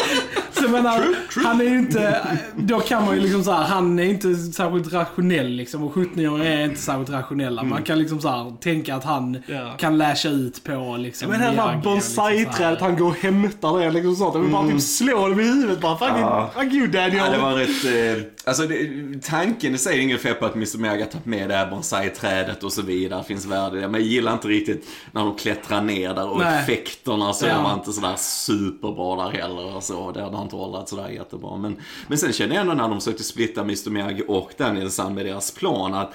Så 0.69 0.75
jag 0.75 0.83
menar, 0.83 1.15
han 1.47 1.61
är 1.61 1.65
ju 1.65 1.77
inte, 1.79 2.27
då 2.55 2.79
kan 2.79 3.05
man 3.05 3.15
ju 3.15 3.21
liksom 3.21 3.43
såhär, 3.43 3.63
han 3.63 3.99
är 3.99 4.03
inte 4.03 4.35
särskilt 4.35 4.93
rationell 4.93 5.47
liksom 5.49 5.83
och 5.83 5.93
17-åringar 5.93 6.45
är 6.45 6.63
inte 6.65 6.81
särskilt 6.81 7.09
rationella. 7.09 7.63
Man 7.63 7.83
kan 7.83 7.99
liksom 7.99 8.21
såhär 8.21 8.53
tänka 8.61 8.95
att 8.95 9.03
han 9.03 9.37
Ja. 9.47 9.71
kan 9.77 9.97
lasha 9.97 10.29
ut 10.29 10.63
på 10.63 10.95
liksom 10.99 11.29
Men 11.29 11.39
det 11.39 11.45
här 11.45 11.51
liksom 11.75 11.81
bonsai-trädet, 11.93 12.55
så 12.55 12.63
här. 12.63 12.77
han 12.79 12.97
går 12.97 13.07
och 13.07 13.15
hämtar 13.17 13.79
det 13.79 13.91
liksom 13.91 14.15
sånt. 14.15 14.35
Jag 14.35 14.41
vill 14.41 14.51
bara 14.51 14.67
typ 14.67 14.81
slå 14.81 15.27
dem 15.27 15.39
i 15.39 15.43
huvudet 15.43 15.81
bara. 15.81 15.97
Fuck, 15.97 16.07
Ja. 16.19 16.49
fuck 16.55 16.73
you 16.73 16.87
Daniel. 16.87 17.15
Ja, 17.17 17.29
det 17.31 17.37
var 17.37 17.51
rätt... 17.53 18.17
Eh, 18.17 18.23
alltså 18.45 18.63
det, 18.67 18.77
tanken 19.23 19.75
i 19.75 19.77
sig 19.77 19.97
är 19.97 20.01
inget 20.01 20.21
fel 20.21 20.33
på 20.33 20.45
att 20.45 20.55
Mr 20.55 20.77
Miyagi 20.77 21.01
har 21.01 21.09
tagit 21.09 21.25
med 21.25 21.49
det 21.49 21.55
här 21.55 21.69
bonsai-trädet 21.71 22.63
och 22.63 22.73
så 22.73 22.81
vidare. 22.81 23.19
Det 23.21 23.27
finns 23.27 23.45
värde. 23.45 23.75
Men 23.79 23.93
jag 23.93 24.01
gillar 24.01 24.33
inte 24.33 24.47
riktigt 24.47 24.87
när 25.11 25.21
de 25.21 25.35
klättrar 25.35 25.81
ner 25.81 26.13
där 26.13 26.29
och 26.31 26.39
Nej. 26.39 26.59
effekterna 26.63 27.33
så 27.33 27.45
Ja. 27.47 27.61
var 27.61 27.73
inte 27.73 27.91
sådär 27.93 28.15
superbra 28.17 29.15
där 29.23 29.31
heller. 29.41 29.75
Och 29.75 29.83
så. 29.83 30.11
Det 30.11 30.21
hade 30.21 30.37
inte 30.41 30.55
hållit 30.71 30.89
sådär 30.89 31.09
jättebra. 31.09 31.57
Men, 31.57 31.77
men 32.07 32.17
sen 32.17 32.33
känner 32.33 32.55
jag 32.55 32.61
ändå 32.61 32.73
när 32.73 32.89
de 32.89 32.99
försökte 32.99 33.23
splitta 33.23 33.61
Mr 33.61 33.89
Miyagi 33.89 34.23
och 34.27 34.51
Daniel 34.57 34.91
San 34.91 35.13
med 35.13 35.25
deras 35.25 35.51
plan 35.51 35.93
att 35.93 36.13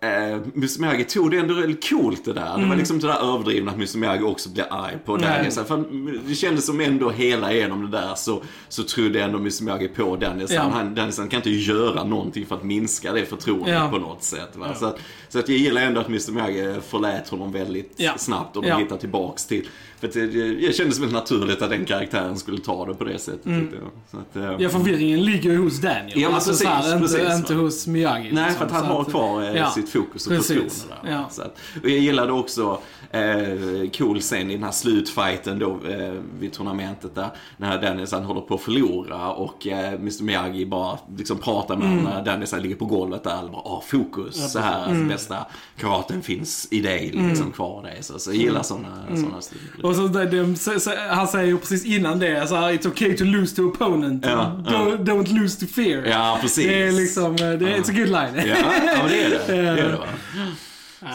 Eh, 0.00 0.32
Mr 0.32 0.80
Miyagi 0.80 1.04
tog 1.04 1.30
det 1.30 1.38
ändå 1.38 1.54
väldigt 1.54 1.90
coolt 1.90 2.24
det 2.24 2.32
där. 2.32 2.58
Det 2.58 2.66
var 2.68 2.76
liksom 2.76 2.98
det 2.98 3.06
där 3.06 3.34
överdrivna 3.34 3.70
att 3.70 3.76
Mr 3.76 3.98
Miyagi 3.98 4.22
också 4.24 4.48
blev 4.50 4.66
arg 4.70 4.98
på 5.04 5.16
Nej. 5.16 5.28
Daniel. 5.28 5.52
San. 5.52 5.64
För 5.66 5.84
det 6.28 6.34
kändes 6.34 6.66
som 6.66 6.80
ändå 6.80 7.10
hela 7.10 7.52
igenom 7.52 7.90
det 7.90 7.98
där 7.98 8.14
så, 8.14 8.42
så 8.68 8.82
trodde 8.82 9.22
ändå 9.22 9.38
Mr 9.38 9.62
Miyagi 9.64 9.88
på 9.88 10.16
Daniel 10.16 10.48
San. 10.48 10.56
Ja. 10.56 10.62
Han, 10.62 10.94
Daniel 10.94 11.12
San 11.12 11.28
kan 11.28 11.36
inte 11.38 11.50
göra 11.50 12.04
någonting 12.04 12.46
för 12.46 12.54
att 12.56 12.64
minska 12.64 13.12
det 13.12 13.26
förtroendet 13.26 13.74
Ja. 13.74 13.88
på 13.92 13.98
något 13.98 14.22
sätt. 14.22 14.50
Va? 14.56 14.74
Så, 14.74 14.86
att, 14.86 14.98
så 15.28 15.38
att 15.38 15.48
jag 15.48 15.58
gillar 15.58 15.82
ändå 15.82 16.00
att 16.00 16.08
Mr 16.08 16.32
Miyagi 16.32 16.80
förlät 16.88 17.28
honom 17.28 17.52
väldigt 17.52 17.92
Ja. 17.96 18.12
snabbt 18.18 18.56
och 18.56 18.62
de 18.62 18.68
Ja. 18.68 18.76
hittar 18.78 18.96
tillbaks 18.96 19.46
till. 19.46 19.68
För 20.00 20.08
det, 20.08 20.26
det, 20.26 20.76
kändes 20.76 20.98
väldigt 20.98 21.14
naturligt 21.14 21.62
att 21.62 21.70
den 21.70 21.84
karaktären 21.84 22.36
skulle 22.36 22.58
ta 22.58 22.86
det 22.86 22.94
på 22.94 23.04
det 23.04 23.18
sättet. 23.18 23.42
tyckte 23.44 23.76
jag. 23.76 23.90
Så 24.10 24.16
att, 24.16 24.36
eh, 24.36 24.62
Ja, 24.62 24.68
förvirringen 24.68 25.24
ligger 25.24 25.50
ju 25.50 25.58
hos 25.58 25.80
Daniel. 25.80 26.20
Ja, 26.20 26.34
alltså, 26.34 26.50
precis, 26.50 26.66
här, 26.66 26.96
inte, 26.96 26.98
precis, 26.98 27.36
inte 27.36 27.54
va. 27.54 27.62
hos 27.62 27.86
Miyagi. 27.86 28.32
Nej, 28.32 28.44
liksom. 28.44 28.58
för 28.58 28.76
att 28.76 28.82
han 28.82 28.96
har 28.96 29.04
kvar 29.04 29.42
eh, 29.42 29.56
ja. 29.56 29.70
sitt 29.70 29.88
fokus 29.88 30.26
och 30.26 30.32
Precis, 30.32 30.62
positioner 30.62 30.96
där. 31.02 31.10
ja. 31.10 31.28
Så 31.30 31.42
att, 31.42 31.56
och 31.82 31.88
jag 31.88 31.98
gillade 31.98 32.32
också 32.32 32.80
eh, 33.10 33.90
cool 33.98 34.20
scen 34.20 34.50
i 34.50 34.54
den 34.54 34.64
här 34.64 34.70
slutfighten 34.70 35.58
då 35.58 35.80
eh, 35.88 36.12
vid 36.38 36.52
turnamentet 36.52 37.14
där. 37.14 37.28
När 37.56 37.82
Danielsan 37.82 38.24
håller 38.24 38.40
på 38.40 38.54
att 38.54 38.60
förlora 38.60 39.32
och 39.32 39.66
eh, 39.66 39.92
Mr 39.92 40.22
Miyagi 40.24 40.66
bara 40.66 40.98
liksom 41.16 41.38
pratar 41.38 41.76
med 41.76 41.86
Mm. 41.86 41.98
honom 41.98 42.12
när 42.12 42.24
Danielsan 42.24 42.62
ligger 42.62 42.76
på 42.76 42.84
golvet 42.84 43.24
där. 43.24 43.44
Och 43.44 43.50
bara, 43.50 43.62
ah, 43.62 43.82
fokus, 43.86 44.52
så 44.52 44.58
här, 44.58 44.86
Mm. 44.90 45.08
bästa 45.08 45.46
karaten 45.78 46.22
finns 46.22 46.68
i 46.70 46.80
dig 46.80 47.10
liksom 47.14 47.52
kvar 47.52 47.82
dig. 47.82 47.98
Så, 48.02 48.18
så 48.18 48.30
jag 48.30 48.36
gillar 48.36 48.62
sådana 48.62 48.88
såna 49.08 49.40
stunder. 49.40 49.86
Och 49.86 49.96
så, 49.96 50.06
det, 50.08 50.26
det, 50.26 50.56
så, 50.56 50.80
så, 50.80 50.90
han 51.10 51.28
säger 51.28 51.46
ju 51.46 51.58
precis 51.58 51.84
innan 51.84 52.18
det, 52.18 52.46
så 52.48 52.54
här, 52.54 52.72
it's 52.72 52.88
okay 52.88 53.16
to 53.16 53.24
lose 53.24 53.56
to 53.56 53.62
opponent. 53.62 54.24
Ja, 54.26 54.52
don't, 54.64 54.98
don't 55.04 55.38
lose 55.40 55.60
to 55.66 55.72
fear. 55.72 56.04
Ja, 56.06 56.38
precis. 56.40 56.66
Det 56.66 56.82
är 56.82 56.92
liksom, 56.92 57.32
eh, 57.32 57.38
det 57.38 57.44
är, 57.72 57.78
it's 57.78 57.90
a 57.90 57.94
good 57.94 58.08
line. 58.08 58.48
Ja, 58.48 58.56
ja 58.96 59.08
det 59.08 59.22
är 59.24 59.30
det. 59.30 59.40
det, 59.46 59.56
är 59.68 59.76
det 59.76 59.96
va? 59.96 60.06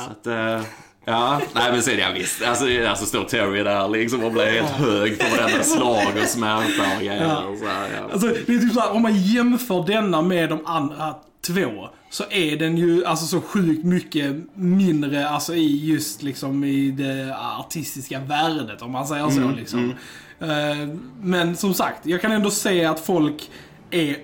Så 0.05 0.11
att, 0.11 0.27
eh, 0.27 0.61
ja, 1.05 1.41
nej 1.53 1.71
men 1.71 1.81
sen 1.83 1.99
ja 1.99 2.07
visst. 2.13 2.43
Alltså, 2.43 2.65
alltså 2.89 3.05
står 3.05 3.23
Terry 3.23 3.63
där 3.63 3.87
liksom 3.87 4.23
och 4.23 4.31
blir 4.31 4.45
helt 4.45 4.69
hög 4.69 5.19
på 5.19 5.25
varenda 5.35 5.63
slag 5.63 6.13
och 6.21 6.27
smärta 6.27 6.95
och 6.95 6.99
grejer. 7.01 7.47
Och 7.47 7.57
så 7.57 7.65
här, 7.65 7.89
ja. 7.97 8.13
Alltså, 8.13 8.27
det 8.27 8.53
är 8.53 8.59
typ 8.59 8.73
såhär, 8.73 8.91
om 8.91 9.01
man 9.01 9.15
jämför 9.21 9.87
denna 9.87 10.21
med 10.21 10.49
de 10.49 10.65
andra 10.65 11.15
två, 11.45 11.89
så 12.09 12.23
är 12.29 12.57
den 12.57 12.77
ju 12.77 13.05
alltså 13.05 13.25
så 13.25 13.41
sjukt 13.41 13.85
mycket 13.85 14.35
mindre 14.53 15.29
alltså 15.29 15.55
i 15.55 15.85
just 15.85 16.23
liksom 16.23 16.63
i 16.63 16.91
det 16.91 17.35
artistiska 17.59 18.19
värdet, 18.19 18.81
om 18.81 18.91
man 18.91 19.07
säger 19.07 19.29
så 19.29 19.51
liksom. 19.57 19.93
Eh, 20.39 20.87
Men 21.21 21.55
som 21.55 21.73
sagt, 21.73 22.05
jag 22.05 22.21
kan 22.21 22.31
ändå 22.31 22.49
se 22.51 22.85
att 22.85 22.99
folk 22.99 23.49
är 23.91 24.17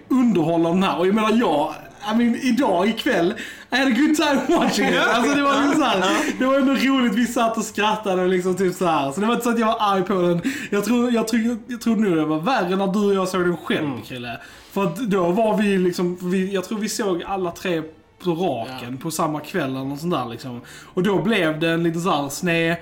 den 0.73 0.83
här. 0.83 0.97
Och 0.97 1.07
jag 1.07 1.15
menar, 1.15 1.31
jag, 1.33 1.73
I 2.11 2.15
mean, 2.17 2.35
idag 2.35 2.87
ikväll, 2.89 3.33
I 3.71 3.75
had 3.75 3.87
a 3.87 3.95
good 3.95 4.15
time 4.15 4.59
watching 4.59 4.87
it. 4.87 4.97
Alltså 4.97 5.35
det 5.35 5.41
var 5.41 5.61
liksom 5.61 5.81
så 5.81 5.87
här, 5.87 6.03
det 6.39 6.45
var 6.45 6.55
ändå 6.55 6.73
roligt, 6.73 7.13
vi 7.13 7.25
satt 7.25 7.57
och 7.57 7.63
skrattade 7.63 8.21
och 8.21 8.29
liksom 8.29 8.55
typ 8.55 8.75
så 8.75 8.85
här. 8.85 9.11
Så 9.11 9.19
det 9.21 9.27
var 9.27 9.33
inte 9.33 9.43
så 9.43 9.49
att 9.49 9.59
jag 9.59 9.67
var 9.67 9.77
arg 9.79 10.03
på 10.03 10.13
den. 10.13 10.41
Jag 10.69 10.85
tror, 10.85 11.11
jag 11.11 11.27
tror, 11.27 11.57
jag 11.67 11.81
tror 11.81 11.95
nu 11.95 12.15
det 12.15 12.25
var 12.25 12.39
värre 12.39 12.75
när 12.75 12.87
du 12.87 12.99
och 12.99 13.13
jag 13.13 13.27
såg 13.27 13.41
den 13.41 13.57
själv, 13.57 13.91
Krille. 14.07 14.39
För 14.71 14.83
att 14.83 14.97
då 14.97 15.31
var 15.31 15.57
vi 15.57 15.77
liksom, 15.77 16.17
vi, 16.21 16.53
jag 16.53 16.63
tror 16.63 16.79
vi 16.79 16.89
såg 16.89 17.23
alla 17.23 17.51
tre 17.51 17.81
på 18.23 18.31
raken 18.31 18.97
på 18.97 19.11
samma 19.11 19.39
kväll 19.39 19.69
eller 19.69 19.85
något 19.85 19.99
sånt 19.99 20.13
där 20.13 20.25
liksom. 20.25 20.61
Och 20.93 21.03
då 21.03 21.21
blev 21.21 21.59
det 21.59 21.69
en 21.69 21.83
liten 21.83 22.01
så 22.01 22.09
här 22.09 22.29
sned 22.29 22.75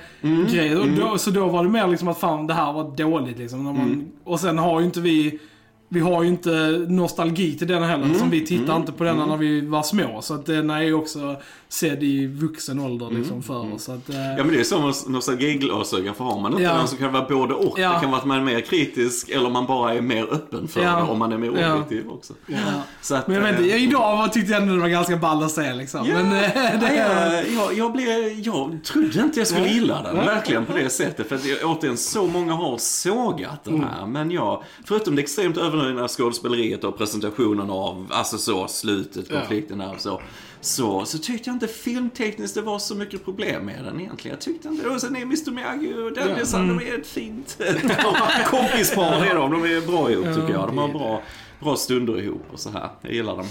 grej. 0.51 0.75
Och 0.77 0.87
då, 0.87 1.17
så 1.17 1.31
då 1.31 1.47
var 1.47 1.63
det 1.63 1.69
mer 1.69 1.87
liksom 1.87 2.07
att 2.07 2.19
fan 2.19 2.47
det 2.47 2.53
här 2.53 2.73
var 2.73 2.97
dåligt 2.97 3.37
liksom. 3.39 3.63
Man, 3.63 4.07
Och 4.23 4.39
sen 4.39 4.57
har 4.57 4.79
ju 4.79 4.85
inte 4.85 4.99
vi 5.01 5.39
vi 5.89 5.99
har 5.99 6.23
ju 6.23 6.29
inte 6.29 6.85
nostalgi 6.87 7.57
till 7.57 7.67
den 7.67 7.83
heller, 7.83 8.13
som 8.13 8.29
vi 8.29 8.45
tittar 8.45 8.75
inte 8.75 8.91
på 8.91 9.03
den 9.03 9.17
när 9.17 9.37
vi 9.37 9.61
var 9.61 9.83
små. 9.83 10.21
Så 10.21 10.33
att 10.33 10.45
den 10.45 10.69
är 10.69 10.81
ju 10.81 10.93
också 10.93 11.35
sedd 11.75 12.03
i 12.03 12.27
vuxen 12.27 12.79
ålder 12.79 13.09
liksom 13.11 13.43
för 13.43 13.73
oss. 13.73 13.83
Så 13.83 13.91
att, 13.91 14.09
eh, 14.09 14.15
Ja 14.37 14.43
men 14.43 14.47
det 14.47 14.59
är 14.59 14.63
som 14.63 14.83
med 14.83 14.93
nostalgiglasögon, 15.07 16.15
för 16.15 16.23
har 16.23 16.39
man 16.41 16.51
inte 16.51 16.63
Ja. 16.63 16.73
den 16.73 16.87
så 16.87 16.95
kan 16.97 17.05
det 17.13 17.13
vara 17.19 17.29
både 17.29 17.53
och. 17.53 17.79
Ja. 17.79 17.93
Det 17.93 17.99
kan 17.99 18.11
vara 18.11 18.21
att 18.21 18.27
man 18.27 18.37
är 18.37 18.41
mer 18.43 18.61
kritisk 18.61 19.29
eller 19.29 19.49
man 19.49 19.65
bara 19.65 19.93
är 19.93 20.01
mer 20.01 20.23
öppen 20.33 20.67
för 20.67 20.83
Ja. 20.83 20.95
det, 20.95 21.01
om 21.11 21.19
man 21.19 21.31
är 21.31 21.37
mer 21.37 21.51
Ja. 21.61 21.73
objektiv 21.73 22.09
också. 22.09 22.33
ja. 22.47 22.57
Så 23.01 23.15
att, 23.15 23.27
Men 23.27 23.35
jag 23.35 23.43
vet 23.43 23.59
eh, 23.59 23.65
inte, 23.65 23.77
idag 23.77 24.17
var- 24.17 24.27
tyckte 24.27 24.51
jag 24.53 24.61
ändå 24.61 24.73
det 24.75 24.81
var 24.81 24.87
ganska 24.89 25.17
ball 25.17 25.43
att 25.43 25.51
se 25.51 25.73
liksom. 25.73 26.05
Ja, 26.05 26.13
Men 26.13 26.25
eh, 26.25 26.39
det, 26.79 26.95
jag, 26.95 27.47
jag, 27.53 27.77
jag, 27.77 27.93
blev, 27.93 28.39
jag 28.39 28.79
trodde 28.83 29.19
inte 29.21 29.39
jag 29.39 29.47
skulle 29.47 29.67
gilla 29.67 30.01
den, 30.01 30.15
verkligen 30.15 30.65
på 30.65 30.73
det 30.77 30.89
sättet. 30.89 31.27
För 31.29 31.35
att 31.35 31.45
jag, 31.45 31.57
återigen, 31.63 31.97
så 31.97 32.27
många 32.27 32.53
har 32.53 32.77
sågat 32.77 33.63
den 33.63 33.83
här. 33.83 34.05
Men 34.05 34.31
jag, 34.31 34.63
förutom 34.85 35.15
det 35.15 35.21
extremt 35.21 35.57
överdrivna 35.57 36.07
skådespeleriet 36.07 36.83
och 36.83 36.97
presentationen 36.97 37.69
av, 37.69 38.07
alltså 38.09 38.37
så, 38.37 38.67
slutet, 38.67 39.31
konflikten 39.31 39.77
där 39.77 39.91
och 39.95 40.01
så. 40.01 40.21
Så, 40.61 41.05
så 41.05 41.17
tyckte 41.17 41.49
jag 41.49 41.55
inte 41.55 41.67
filmtekniskt 41.67 42.55
det 42.55 42.61
var 42.61 42.79
så 42.79 42.95
mycket 42.95 43.25
problem 43.25 43.65
med 43.65 43.83
den 43.83 43.99
egentligen. 43.99 44.35
Jag 44.35 44.41
tyckte 44.41 44.67
inte, 44.67 44.89
och 44.89 45.01
sen 45.01 45.15
är 45.15 45.21
Mr 45.21 45.51
Miyagi 45.51 45.93
och 45.93 46.13
Daniel 46.13 46.47
San, 46.47 46.67
de 46.67 46.87
är 46.87 46.99
ett 46.99 47.07
fint 47.07 47.57
kompispar 48.45 49.25
är 49.25 49.35
de. 49.35 49.51
De 49.51 49.63
är 49.63 49.87
bra 49.87 50.11
ihop 50.11 50.25
tycker 50.25 50.53
jag. 50.53 50.67
De 50.67 50.77
har 50.77 50.87
bra, 50.87 51.21
bra 51.59 51.75
stunder 51.75 52.19
ihop 52.21 52.45
och 52.51 52.59
så 52.59 52.69
här. 52.69 52.89
Jag 53.01 53.13
gillar 53.13 53.37
dem. 53.37 53.47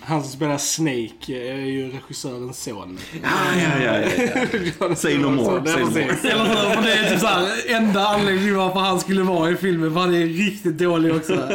Han 0.00 0.22
som 0.22 0.32
spelar 0.32 0.58
Snake 0.58 1.32
är 1.52 1.54
ju 1.66 1.90
regissörens 1.90 2.62
son. 2.62 2.98
Ja, 3.22 3.28
ja, 3.62 3.84
ja, 3.84 3.98
ja, 4.00 4.86
ja. 4.88 4.94
Say 4.96 5.18
no 5.18 5.30
more, 5.30 5.62
Ja, 5.64 5.72
say 5.72 5.80
no 5.82 5.86
more. 5.90 6.04
precis. 6.06 6.24
eller 6.24 6.44
hur? 6.44 6.74
För 6.74 6.82
det 6.82 6.92
är 6.92 7.10
typ 7.10 7.20
såhär, 7.20 7.46
enda 7.76 8.06
anledningen 8.06 8.56
varför 8.56 8.80
han 8.80 9.00
skulle 9.00 9.22
vara 9.22 9.50
i 9.50 9.56
filmen, 9.56 9.92
för 9.92 10.00
han 10.00 10.14
är 10.14 10.26
riktigt 10.26 10.78
dålig 10.78 11.14
också. 11.14 11.48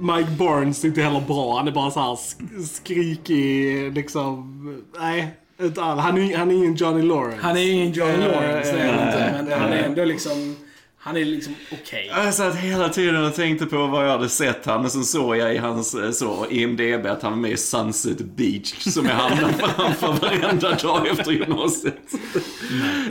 Mike 0.00 0.30
Barnes 0.38 0.84
är 0.84 0.88
inte 0.88 1.02
heller 1.02 1.20
bra. 1.20 1.56
Han 1.56 1.68
är 1.68 1.72
bara 1.72 1.90
så 1.90 2.00
här 2.00 2.08
sk- 2.14 2.62
skrikig, 2.66 3.92
liksom. 3.94 4.82
Nej, 5.00 5.28
inte 5.62 5.82
all. 5.82 5.98
Han, 5.98 6.18
är, 6.18 6.36
han 6.36 6.50
är 6.50 6.54
ingen 6.54 6.74
Johnny 6.74 7.02
Lawrence. 7.02 7.38
Han 7.42 7.56
är 7.56 7.72
ingen 7.72 7.92
Johnny 7.92 8.12
Ja, 8.22 8.28
Lawrence, 8.40 8.72
det 8.72 8.78
är 8.82 8.92
han 8.92 9.06
inte. 9.06 9.32
ja, 9.36 9.42
Men 9.42 9.60
han 9.60 9.72
är 9.72 9.82
ändå 9.82 10.04
liksom, 10.04 10.56
han 11.04 11.16
är 11.16 11.24
liksom 11.24 11.54
okej. 11.72 12.12
Jag 12.14 12.34
satt 12.34 12.56
hela 12.56 12.88
tiden 12.88 13.24
och 13.24 13.34
tänkte 13.34 13.66
på 13.66 13.86
vad 13.86 14.06
jag 14.06 14.10
hade 14.10 14.28
sett 14.28 14.66
han, 14.66 14.80
men 14.80 14.90
sen 14.90 15.04
såg 15.04 15.36
jag 15.36 15.54
i 15.54 15.58
hans 15.58 15.94
eh, 15.94 16.10
så, 16.10 16.46
IMDB 16.50 17.06
att 17.06 17.22
han 17.22 17.32
var 17.32 17.38
med 17.38 17.50
i 17.50 17.56
Sunset 17.56 18.18
Beach, 18.18 18.74
som 18.78 19.06
jag 19.06 19.14
hamnade 19.14 19.52
framför 19.76 20.12
varenda 20.12 20.74
dag 20.74 21.08
efter 21.08 21.32
gymnasiet. 21.32 21.94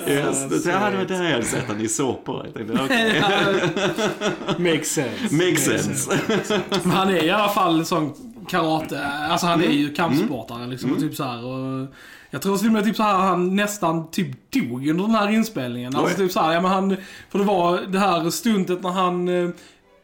Yes, 0.07 0.49
det, 0.49 0.63
det 0.63 0.71
hade 0.77 0.95
varit 0.95 1.07
där 1.07 1.23
jag 1.23 1.31
hade 1.31 1.45
sett 1.45 1.67
han 1.67 1.81
i 1.81 1.87
såpor. 1.87 2.45
Jag 2.45 2.53
tänkte, 2.53 2.83
okej, 2.83 3.21
Makes 4.73 4.93
sense. 4.93 5.35
makes 5.35 5.65
sense. 5.65 6.19
Men 6.83 6.91
han 6.91 7.09
är 7.09 7.23
i 7.23 7.31
alla 7.31 7.49
fall 7.49 7.85
sån 7.85 8.13
karate. 8.49 9.05
Alltså 9.05 9.47
han 9.47 9.63
är 9.63 9.71
ju 9.71 9.93
kampsportare 9.93 10.67
liksom. 10.67 10.91
Och 10.91 10.99
typ 10.99 11.15
så 11.15 11.23
här, 11.23 11.45
och 11.45 11.87
jag 12.33 12.41
tror 12.41 12.57
till 12.57 12.67
och 12.67 12.73
med 12.73 12.83
typ 12.83 12.95
så 12.95 13.03
här, 13.03 13.17
han 13.17 13.55
nästan 13.55 14.11
typ 14.11 14.51
dog 14.51 14.87
under 14.87 15.03
den 15.03 15.15
här 15.15 15.29
inspelningen. 15.29 15.95
Alltså 15.95 16.17
typ 16.17 16.31
så 16.31 16.39
här, 16.39 16.53
ja, 16.53 16.61
men 16.61 16.71
han, 16.71 16.97
för 17.29 17.39
det 17.39 17.45
var 17.45 17.79
det 17.91 17.99
här 17.99 18.29
stuntet 18.29 18.83
när 18.83 18.89
han 18.89 19.27
eh, 19.27 19.49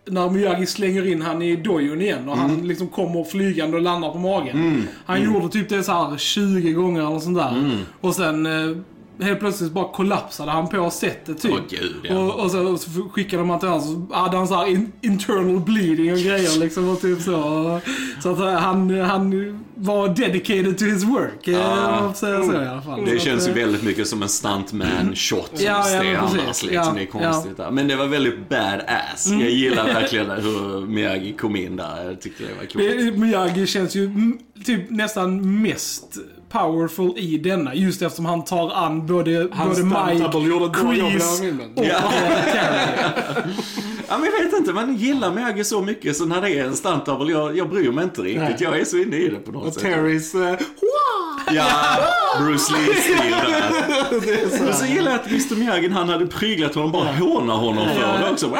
när 0.05 0.29
Miyagi 0.29 0.65
slänger 0.65 1.07
in 1.07 1.21
han 1.21 1.41
i 1.41 1.55
dojon 1.55 2.01
igen 2.01 2.29
och 2.29 2.37
han 2.37 2.67
liksom 2.67 2.87
kommer 2.87 3.23
flygande 3.23 3.77
och 3.77 3.83
landar 3.83 4.11
på 4.11 4.17
magen. 4.17 4.57
Han 5.05 5.23
gjorde 5.23 5.49
typ 5.49 5.69
det 5.69 5.83
så 5.83 5.91
här 5.91 6.17
20 6.17 6.73
gånger 6.73 7.07
eller 7.07 7.19
sånt 7.19 7.37
där. 7.37 7.77
Och 8.01 8.15
sen 8.15 8.45
eh, 8.45 8.77
helt 9.21 9.39
plötsligt 9.39 9.71
bara 9.71 9.91
kollapsade 9.91 10.51
han 10.51 10.67
på 10.69 10.89
sättet 10.89 11.41
typ. 11.41 11.51
Åh, 11.51 11.59
gud, 11.69 11.95
ja. 12.03 12.15
och, 12.17 12.39
och, 12.43 12.51
så, 12.51 12.67
och 12.67 12.79
så 12.79 12.89
skickade 13.13 13.41
de 13.41 13.49
han 13.49 13.59
till 13.59 13.69
honom 13.69 14.07
så 14.09 14.15
hade 14.15 14.37
han 14.37 14.47
så 14.47 14.55
här 14.55 14.67
in, 14.67 14.91
internal 15.01 15.59
bleeding 15.59 16.11
och 16.11 16.17
grejer 16.17 16.59
liksom 16.59 16.89
och 16.89 17.01
typ 17.01 17.21
så. 17.21 17.79
Så 18.23 18.31
att 18.31 18.39
eh, 18.39 18.51
han, 18.53 18.99
han 18.99 19.59
var 19.75 20.07
dedicated 20.09 20.77
to 20.77 20.85
his 20.85 21.03
work. 21.03 21.47
eh, 21.47 21.53
Ja. 21.53 21.91
man 22.01 22.13
får 22.13 22.19
säga 22.19 22.43
så 22.43 22.53
i 22.53 22.67
alla 22.67 22.81
fall. 22.81 23.05
Det 23.05 23.19
Så 23.19 23.25
känns 23.25 23.47
ju 23.47 23.51
att, 23.51 23.57
eh, 23.57 23.63
väldigt 23.63 23.83
mycket 23.83 24.07
som 24.07 24.21
en 24.21 24.27
stuntman-shot 24.29 25.49
som 25.57 25.65
Ja, 25.65 25.89
ja, 25.89 26.03
men 26.03 26.15
annars. 26.15 26.63
Liksom. 26.63 26.95
Det 26.95 27.01
är 27.01 27.05
konstigt. 27.05 27.57
där. 27.57 27.71
Men 27.71 27.87
det 27.87 27.95
var 27.95 28.05
väldigt 28.07 28.49
badass. 28.49 29.27
Mm. 29.27 29.39
Jag 29.39 29.49
gillar 29.49 29.85
verkligen 29.93 30.29
hur 30.31 30.85
Miyagi 30.87 31.33
kom 31.33 31.55
in 31.55 31.75
där. 31.75 32.03
Jag 32.05 32.21
tyckte 32.21 32.43
det 32.43 32.49
var 32.83 33.05
coolt. 33.05 33.17
Miyagi 33.17 33.67
känns 33.67 33.95
ju 33.95 34.05
mm, 34.05 34.37
typ 34.65 34.89
nästan 34.89 35.61
mest 35.61 36.17
powerful 36.49 37.13
i 37.17 37.37
denna. 37.37 37.75
Just 37.75 38.01
eftersom 38.01 38.25
han 38.25 38.45
tar 38.45 38.71
an 38.73 39.07
både, 39.07 39.47
både 39.67 39.83
Mike, 39.83 40.29
filmen. 41.41 41.71
och 41.75 41.85
eh, 41.85 42.01
Terry. 42.53 42.79
Ja, 44.07 44.17
men 44.17 44.29
jag 44.37 44.43
vet 44.45 44.53
inte, 44.59 44.73
man 44.73 44.95
gillar 44.95 45.31
Miyagi 45.31 45.63
så 45.63 45.81
mycket 45.81 46.17
så 46.17 46.25
när 46.25 46.41
det 46.41 46.49
är 46.49 46.65
en 46.65 46.75
stunt 46.75 47.05
double, 47.05 47.33
jag, 47.33 47.57
jag 47.57 47.69
bryr 47.69 47.91
mig 47.91 48.03
inte 48.03 48.21
riktigt. 48.21 48.41
Nej. 48.43 48.55
Jag 48.59 48.79
är 48.79 48.85
så 48.85 48.97
inne 48.97 49.15
i 49.15 49.27
det 49.29 49.35
på 49.35 49.51
något 49.51 49.67
Och 49.67 49.73
sätt. 49.73 49.83
Terrys... 49.83 50.35
eh, 50.35 50.55
Ja, 51.53 51.65
Bruce 52.39 52.73
Lee-stil 52.73 53.31
där. 53.31 54.63
Men 54.65 54.73
så 54.73 54.85
gillar 54.85 55.11
jag 55.11 55.19
att 55.19 55.27
Mr 55.27 55.55
Miyagi, 55.55 55.89
han 55.89 56.09
hade 56.09 56.27
pryglat 56.27 56.75
honom, 56.75 56.91
bara 56.91 57.11
hånar 57.11 57.55
honom 57.55 57.87
för 57.95 58.19
det 58.25 58.31
också. 58.31 58.45
Så 58.45 58.51
så 58.53 58.59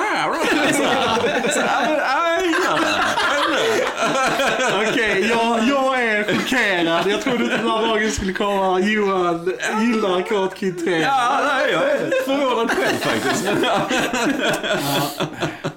så 1.54 1.60
jag 1.60 2.46
gillar 2.46 2.80
det. 2.80 3.04
Okej, 4.90 5.28
jag, 5.30 5.64
jag 5.64 5.78
är 5.78 5.79
chockerad. 6.38 7.08
Jag 7.08 7.22
trodde 7.22 7.44
inte 7.44 7.58
den 7.58 7.70
här 7.70 7.88
dagen 7.88 8.12
skulle 8.12 8.34
komma. 8.34 8.80
Johan 8.80 9.54
gillar 9.82 10.22
Karate 10.22 10.56
Kid 10.56 10.86
3. 10.86 11.00
Ja, 11.00 11.40
nej, 11.44 11.72
jag 11.74 11.92
är 11.92 12.12
förvånad 12.26 12.72
själv 12.72 12.98
faktiskt. 12.98 13.44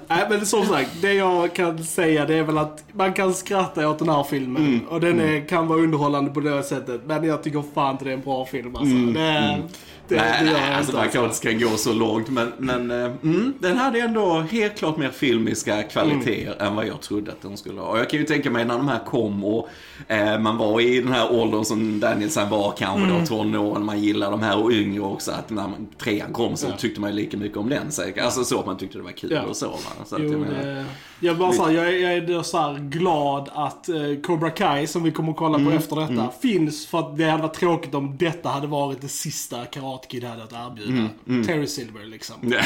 Nej, 0.07 0.25
men 0.29 0.45
som 0.45 0.65
sagt, 0.65 0.89
det 1.01 1.13
jag 1.13 1.55
kan 1.55 1.83
säga 1.83 2.25
det 2.25 2.35
är 2.35 2.43
väl 2.43 2.57
att 2.57 2.83
man 2.91 3.13
kan 3.13 3.33
skratta 3.33 3.89
åt 3.89 3.99
den 3.99 4.09
här 4.09 4.23
filmen. 4.23 4.81
Och 4.89 4.99
den 4.99 5.19
är, 5.19 5.47
kan 5.47 5.67
vara 5.67 5.79
underhållande 5.79 6.31
på 6.31 6.39
det 6.39 6.63
sättet. 6.63 7.01
Men 7.05 7.23
jag 7.23 7.43
tycker 7.43 7.63
fan 7.73 7.91
inte 7.91 8.05
det 8.05 8.11
är 8.11 8.15
en 8.15 8.21
bra 8.21 8.45
film 8.45 8.75
alltså. 8.75 8.95
Det, 8.95 9.13
det, 9.19 9.61
det, 10.07 10.15
Nej, 10.15 10.45
gör 10.45 10.53
nej, 10.53 10.61
jag 10.61 10.73
alltså 10.77 10.91
inte. 10.91 10.93
man 10.93 11.09
kanske 11.09 11.47
inte 11.49 11.59
ska 11.61 11.69
gå 11.71 11.77
så 11.77 11.93
långt. 11.93 12.29
Men, 12.29 12.51
men 12.57 12.91
eh, 12.91 13.11
mm, 13.23 13.53
den 13.59 13.77
hade 13.77 13.99
ändå 13.99 14.39
helt 14.39 14.77
klart 14.77 14.97
mer 14.97 15.09
filmiska 15.09 15.83
kvaliteter 15.83 16.65
än 16.65 16.75
vad 16.75 16.87
jag 16.87 17.01
trodde 17.01 17.31
att 17.31 17.41
den 17.41 17.57
skulle 17.57 17.79
ha. 17.81 17.87
Och 17.87 17.99
jag 17.99 18.09
kan 18.09 18.19
ju 18.19 18.25
tänka 18.25 18.49
mig 18.51 18.65
när 18.65 18.77
de 18.77 18.87
här 18.87 18.99
kom 19.05 19.43
och 19.43 19.69
eh, 20.07 20.39
man 20.39 20.57
var 20.57 20.81
i 20.81 20.99
den 21.01 21.13
här 21.13 21.31
åldern 21.31 21.65
som 21.65 21.99
Danielsen 21.99 22.49
var 22.49 22.73
kanske 22.77 23.09
då, 23.19 23.25
tonåren. 23.25 23.85
Man 23.85 23.99
gillar 23.99 24.31
de 24.31 24.41
här 24.43 24.57
och 24.63 24.71
yngre 24.71 25.01
också. 25.03 25.31
Att 25.31 25.49
när 25.49 25.67
man, 25.67 25.87
trean 25.97 26.33
kom 26.33 26.57
så 26.57 26.67
Ja. 26.69 26.77
tyckte 26.77 27.01
man 27.01 27.09
ju 27.09 27.15
lika 27.15 27.37
mycket 27.37 27.57
om 27.57 27.69
den 27.69 27.91
säkert. 27.91 28.23
Alltså 28.23 28.43
så 28.43 28.59
att 28.59 28.65
man 28.65 28.77
tyckte 28.77 28.97
det 28.97 29.03
var 29.03 29.11
kul 29.11 29.31
Ja. 29.31 29.41
och 29.41 29.55
så. 29.55 29.67
Va? 29.67 29.77
så 30.05 30.15
jag 30.15 30.25
Jo, 30.25 30.39
menar, 30.39 30.63
det, 30.63 30.85
jag, 31.19 31.37
bara 31.37 31.51
så 31.53 31.65
här, 31.65 31.71
jag, 31.71 31.87
är, 31.87 31.91
jag 31.93 32.13
är 32.13 32.21
då 32.21 32.43
så 32.43 32.77
glad 32.79 33.49
att 33.53 33.89
eh, 33.89 33.95
Cobra 34.23 34.49
Kai, 34.49 34.87
som 34.87 35.03
vi 35.03 35.11
kommer 35.11 35.31
att 35.31 35.37
kolla 35.37 35.59
på 35.59 35.71
efter 35.71 35.95
detta, 35.95 36.29
finns. 36.41 36.87
För 36.87 36.99
att 36.99 37.17
det 37.17 37.25
hade 37.29 37.43
varit 37.43 37.53
tråkigt 37.53 37.93
om 37.95 38.17
detta 38.17 38.49
hade 38.49 38.67
varit 38.67 39.01
det 39.01 39.07
sista 39.07 39.65
Karate 39.65 39.92
Kid 40.07 40.23
hade 40.23 40.43
att 40.43 40.51
erbjuda. 40.53 41.09
Terry 41.45 41.67
Silver 41.67 42.03
liksom. 42.05 42.53
Uh, 42.53 42.53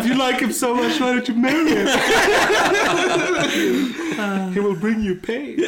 if 0.00 0.06
you 0.06 0.14
like 0.14 0.40
him 0.40 0.52
so 0.52 0.74
much, 0.74 1.00
why 1.00 1.12
don't 1.12 1.28
you 1.28 1.34
marry 1.34 1.70
him? 1.70 1.86
He 4.54 4.60
will 4.60 4.76
bring 4.76 5.00
you 5.00 5.14
pain. 5.16 5.64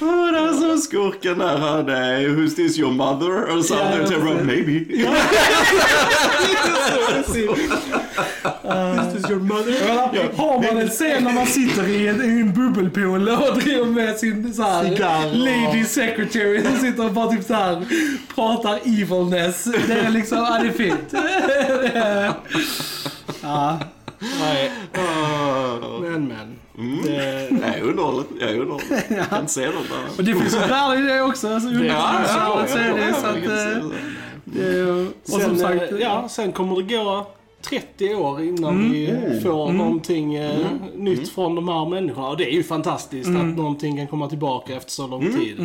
Åh, 0.00 0.32
det 0.32 0.40
var 0.40 0.52
så 0.52 0.78
skurken 0.78 1.38
där 1.38 1.58
hade, 1.58 1.92
who's 2.28 2.54
this 2.56 2.78
your 2.78 2.92
mother? 2.92 3.56
Och 3.56 3.64
så 3.64 3.74
Ja, 3.74 3.80
yeah, 3.80 3.92
ja, 3.92 3.98
precis. 4.06 4.46
maybe. 4.46 4.84
Is 9.16 9.30
your 9.30 9.40
mother? 9.40 10.36
Har 10.36 10.62
man 10.62 10.82
en 10.82 10.88
scen 10.88 11.24
när 11.24 11.32
man 11.32 11.46
sitter 11.46 11.88
i 11.88 12.08
en, 12.08 12.24
i 12.24 12.40
en 12.40 12.52
bubbelpool 12.52 13.28
och 13.28 13.58
driver 13.58 13.84
med 13.86 14.16
sin 14.16 14.54
så 14.54 14.62
här, 14.62 14.84
Cigarr. 14.84 15.32
lady 15.32 15.84
secretary 15.84 16.62
som 16.62 16.76
sitter 16.78 17.04
och 17.06 17.12
bara 17.12 17.30
typ 17.30 17.44
så 17.44 17.54
här 17.54 17.84
pratar 18.34 18.78
evilness. 18.84 19.64
Det 19.88 19.94
är 19.94 20.10
liksom, 20.10 20.38
ja 20.38 20.58
det 20.62 20.68
är 20.68 20.72
fint. 20.72 21.10
Det 21.10 22.32
ja. 23.42 23.78
Nej. 24.40 24.72
Men 26.00 26.28
men. 26.28 26.58
Det, 27.04 27.48
Jag 27.50 27.74
är 27.78 27.82
underhållen, 27.82 28.24
jag 28.40 28.50
är 28.50 28.54
underhållen. 28.60 28.86
Jag 29.08 29.28
kan 29.28 29.40
inte 29.40 29.52
se 29.52 29.66
något 29.66 29.74
annat. 29.74 30.18
Och 30.18 30.24
det 30.24 30.34
finns 30.34 30.54
ett 30.54 30.70
värde 30.70 30.98
i 31.00 31.02
det 31.02 31.20
också. 31.22 31.54
Alltså, 31.54 31.68
Ja, 31.70 31.84
ja, 31.84 32.20
ja, 32.28 32.60
ja, 32.60 32.66
så 32.66 32.78
är 32.78 32.94
det. 32.94 33.14
Så 33.14 33.26
att, 33.26 33.36
eh, 33.36 33.88
det. 34.44 34.82
det 34.84 34.92
och 34.92 35.12
som 35.24 35.40
sen, 35.40 35.58
sagt, 35.58 35.92
eh, 35.92 35.98
ja, 35.98 36.28
sen 36.28 36.52
kommer 36.52 36.76
det 36.76 36.82
gå 36.96 37.26
30 37.68 38.14
år 38.14 38.42
innan 38.42 38.74
Mm. 38.74 38.90
vi 38.92 39.40
får 39.42 39.72
någonting 39.72 40.34
eh, 40.34 40.66
nytt 40.96 41.28
från 41.28 41.54
de 41.54 41.68
här 41.68 41.88
människorna. 41.88 42.28
Och 42.28 42.36
det 42.36 42.44
är 42.44 42.52
ju 42.54 42.62
fantastiskt 42.62 43.26
Mm. 43.28 43.50
att 43.50 43.56
någonting 43.56 43.96
kan 43.96 44.06
komma 44.06 44.28
tillbaka 44.28 44.76
efter 44.76 44.90
så 44.90 45.06
lång 45.06 45.32
tid. 45.32 45.58
Och 45.58 45.64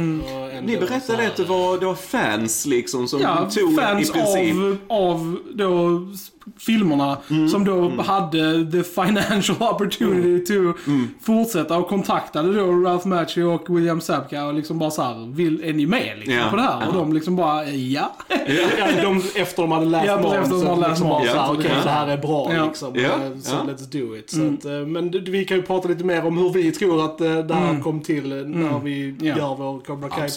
ändå 0.52 0.72
Ni 0.72 0.78
berättade 0.78 1.28
att 1.28 1.36
det 1.38 1.44
var, 1.44 1.80
det 1.80 1.86
var 1.86 1.96
fans 1.96 2.66
liksom 2.66 3.08
som 3.08 3.22
Ja, 3.22 3.50
tog 3.56 3.76
fans 3.80 4.10
i 4.10 4.14
princip. 4.14 4.56
av, 4.56 4.78
av 4.88 5.38
då 5.54 5.90
filmerna 6.60 7.18
som 7.52 7.66
då 7.66 8.02
hade 8.02 8.72
the 8.72 8.84
financial 8.84 9.58
opportunity 9.74 10.46
to 10.46 10.74
fortsätta 11.22 11.78
och 11.78 11.88
kontaktade 11.88 12.54
då 12.54 12.66
Ralph 12.72 13.08
Macchio 13.08 13.44
och 13.44 13.78
William 13.78 14.02
Zabka 14.02 14.46
och 14.46 14.54
liksom 14.54 14.80
bara 14.80 14.92
såhär, 14.92 15.34
vill, 15.36 15.64
är 15.64 15.74
ni 15.74 15.86
med 15.86 16.12
liksom 16.18 16.34
Ja. 16.34 16.48
på 16.50 16.56
det 16.56 16.62
här? 16.62 16.78
Och 16.78 16.84
Ja. 16.96 17.00
de 17.00 17.14
liksom 17.14 17.36
bara, 17.36 17.66
ja. 17.70 18.12
Ja, 18.30 18.88
de, 19.02 19.22
efter 19.36 19.62
de 19.62 19.72
hade 19.72 19.86
läst 19.86 20.08
Ja, 20.08 20.16
manus. 20.22 20.34
efter 20.34 20.56
de 20.58 20.68
hade 20.68 20.80
läst 20.82 20.90
liksom 20.90 21.10
bara 21.10 21.18
manus. 21.20 21.32
så 21.32 21.38
här, 21.38 21.46
Ja. 21.48 21.54
okej 21.58 21.72
Ja. 21.76 21.82
så 21.84 21.90
här 21.90 22.08
är 22.08 22.18
bra 22.18 22.52
liksom. 22.66 22.96
Eh, 22.96 23.10
Så 23.42 23.56
let's 23.56 23.92
do 23.92 24.16
it. 24.18 24.30
Så 24.30 24.48
att, 24.54 24.66
eh, 24.66 24.72
men 24.72 25.12
vi 25.12 25.46
kan 25.46 25.58
ju 25.58 25.64
prata 25.64 25.88
lite 25.88 26.04
mer 26.04 26.26
om 26.26 26.38
hur 26.38 26.50
vi 26.50 26.72
tror 26.72 27.06
att 27.06 27.22
eh, 27.22 27.38
det 27.38 27.54
här 27.54 27.80
kom 27.82 28.00
till 28.02 28.28
när 28.30 28.80
vi 28.80 29.16
gör 29.20 29.56
vår 29.56 29.80
Cobra 29.80 30.10
Kai. 30.10 30.30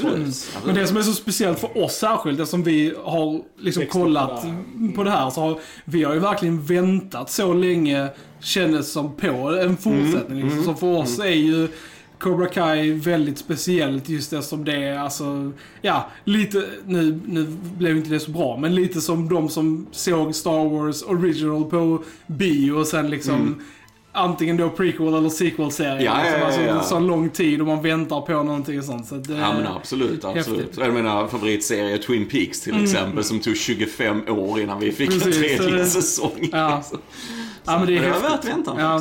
Men 0.66 0.74
det 0.74 0.86
som 0.86 0.96
är 0.96 1.02
så 1.02 1.12
speciellt 1.12 1.58
för 1.58 1.84
oss 1.84 1.92
särskilt, 1.92 2.40
eftersom 2.40 2.62
vi 2.62 2.94
har 3.04 3.40
liksom 3.58 3.82
upp 3.82 3.88
kollat 3.90 4.42
på 4.42 4.46
det 4.74 4.92
på 4.96 5.04
det 5.04 5.10
här, 5.10 5.30
så 5.30 5.40
har 5.40 5.58
vi 5.94 6.04
har 6.04 6.14
ju 6.14 6.20
verkligen 6.20 6.62
väntat 6.62 7.30
så 7.30 7.54
länge, 7.54 8.09
kändes 8.40 8.92
som, 8.92 9.16
på 9.16 9.59
en 9.62 9.76
fortsättning. 9.76 10.40
Mm, 10.40 10.44
liksom. 10.44 10.64
Så 10.64 10.74
för 10.74 10.87
oss 10.87 11.18
är 11.18 11.24
ju 11.26 11.68
Cobra 12.18 12.46
Kai 12.46 12.92
väldigt 12.92 13.38
speciellt 13.38 14.09
just 14.09 14.33
eftersom 14.33 14.64
det 14.64 14.72
är 14.72 14.98
alltså, 14.98 15.52
ja, 15.83 16.09
lite, 16.24 16.64
nu, 16.87 17.20
nu 17.26 17.46
blev 17.78 17.96
inte 17.96 18.11
det 18.11 18.20
så 18.20 18.30
bra, 18.30 18.57
men 18.57 18.74
lite 18.74 19.00
som 19.00 19.28
de 19.28 19.48
som 19.48 19.87
såg 19.90 20.35
Star 20.35 20.68
Wars 20.68 21.02
original 21.02 21.64
på 21.64 22.02
bio 22.26 22.72
och 22.72 22.87
sen 22.87 23.11
liksom 23.11 23.62
Antingen 24.16 24.57
då 24.57 24.70
prequel 24.70 25.14
eller 25.14 25.29
sequel-serien. 25.29 25.92
Mm. 25.98 26.05
Ja, 26.05 26.38
ja, 26.38 26.46
liksom. 26.46 26.64
ja, 26.64 26.72
alltså, 26.72 26.94
ja. 26.94 27.00
Så 27.00 27.07
lång 27.07 27.31
tid 27.31 27.61
och 27.61 27.66
man 27.66 27.83
väntar 27.83 28.20
på 28.20 28.33
någonting 28.33 28.79
och 28.79 28.85
sånt. 28.85 29.07
Så 29.07 29.14
eh, 29.14 29.22
Ja 29.29 29.53
men 29.53 29.66
absolut, 29.66 30.24
absolut. 30.24 30.61
häftigt. 30.61 30.79
Jag 30.79 30.94
menar 30.94 31.27
favoritserie 31.29 31.98
Twin 31.98 32.29
Peaks 32.29 32.61
till 32.61 32.83
exempel 32.83 33.24
som 33.24 33.40
tog 33.40 33.57
25 33.57 34.22
år 34.29 34.61
innan 34.61 34.81
vi 34.81 34.92
fick 34.92 35.11
Precis, 35.11 35.27
en 35.53 35.59
tredje 35.59 35.79
det- 35.79 35.87
säsong. 35.87 36.48
Ja. 36.53 36.83
Ja 37.64 37.79
men 37.79 37.87
det 37.87 37.96
är 37.96 38.00
det 38.00 38.07
häftigt. 38.09 38.24
värt 38.31 38.44
väntan 38.44 38.77
Ja. 38.79 39.00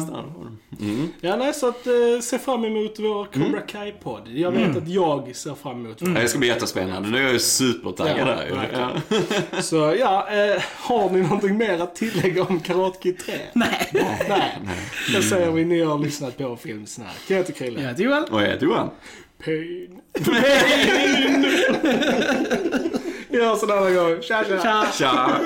Mm. 0.81 1.07
Ja, 1.21 1.35
nej, 1.35 1.53
så 1.53 1.67
att 1.67 1.87
eh, 1.87 1.93
se 2.21 2.39
fram 2.39 2.65
emot 2.65 2.99
vår 2.99 3.25
Cobra 3.25 3.61
Kai-podd. 3.61 4.27
Jag 4.27 4.51
vet 4.51 4.77
att 4.77 4.87
jag 4.87 5.35
ser 5.35 5.55
fram 5.55 5.85
emot 5.85 5.97
Ja, 6.01 6.07
Det 6.07 6.27
ska 6.27 6.39
bli 6.39 6.47
jättespännande. 6.47 7.09
Nu 7.09 7.17
är 7.17 7.21
jag 7.21 7.33
ju 7.33 7.39
supertaggad 7.39 8.17
Ja, 8.19 8.25
där. 8.25 8.69
Ja. 8.73 9.61
Så 9.61 9.95
ja, 9.99 10.27
eh, 10.31 10.61
har 10.77 11.09
ni 11.09 11.21
någonting 11.21 11.57
mer 11.57 11.79
att 11.79 11.95
tillägga 11.95 12.43
om 12.43 12.59
Karate 12.59 12.97
Kid 13.01 13.17
3? 13.19 13.33
Nej. 13.53 13.89
Nej. 14.29 14.59
Då 15.15 15.21
säger 15.21 15.51
vi 15.51 15.65
ni 15.65 15.81
har 15.83 15.99
lyssnat 15.99 16.37
på 16.37 16.55
Filmsnack. 16.55 17.15
Jag 17.27 17.37
heter 17.37 17.53
Krille. 17.53 17.81
Jag 17.81 17.89
heter 17.89 18.03
Joel. 18.03 18.23
Och 18.23 18.41
jag 18.41 18.47
heter 18.47 18.65
Johan. 18.65 18.89
Pain. 19.45 19.99
Vi 23.29 23.45
hörs 23.45 23.63
en 23.63 23.71
annan 23.71 23.95
gång. 23.95 24.21
Tja, 24.21 24.43
tja. 24.47 24.61
Tja. 24.63 24.85
Tja! 24.93 25.39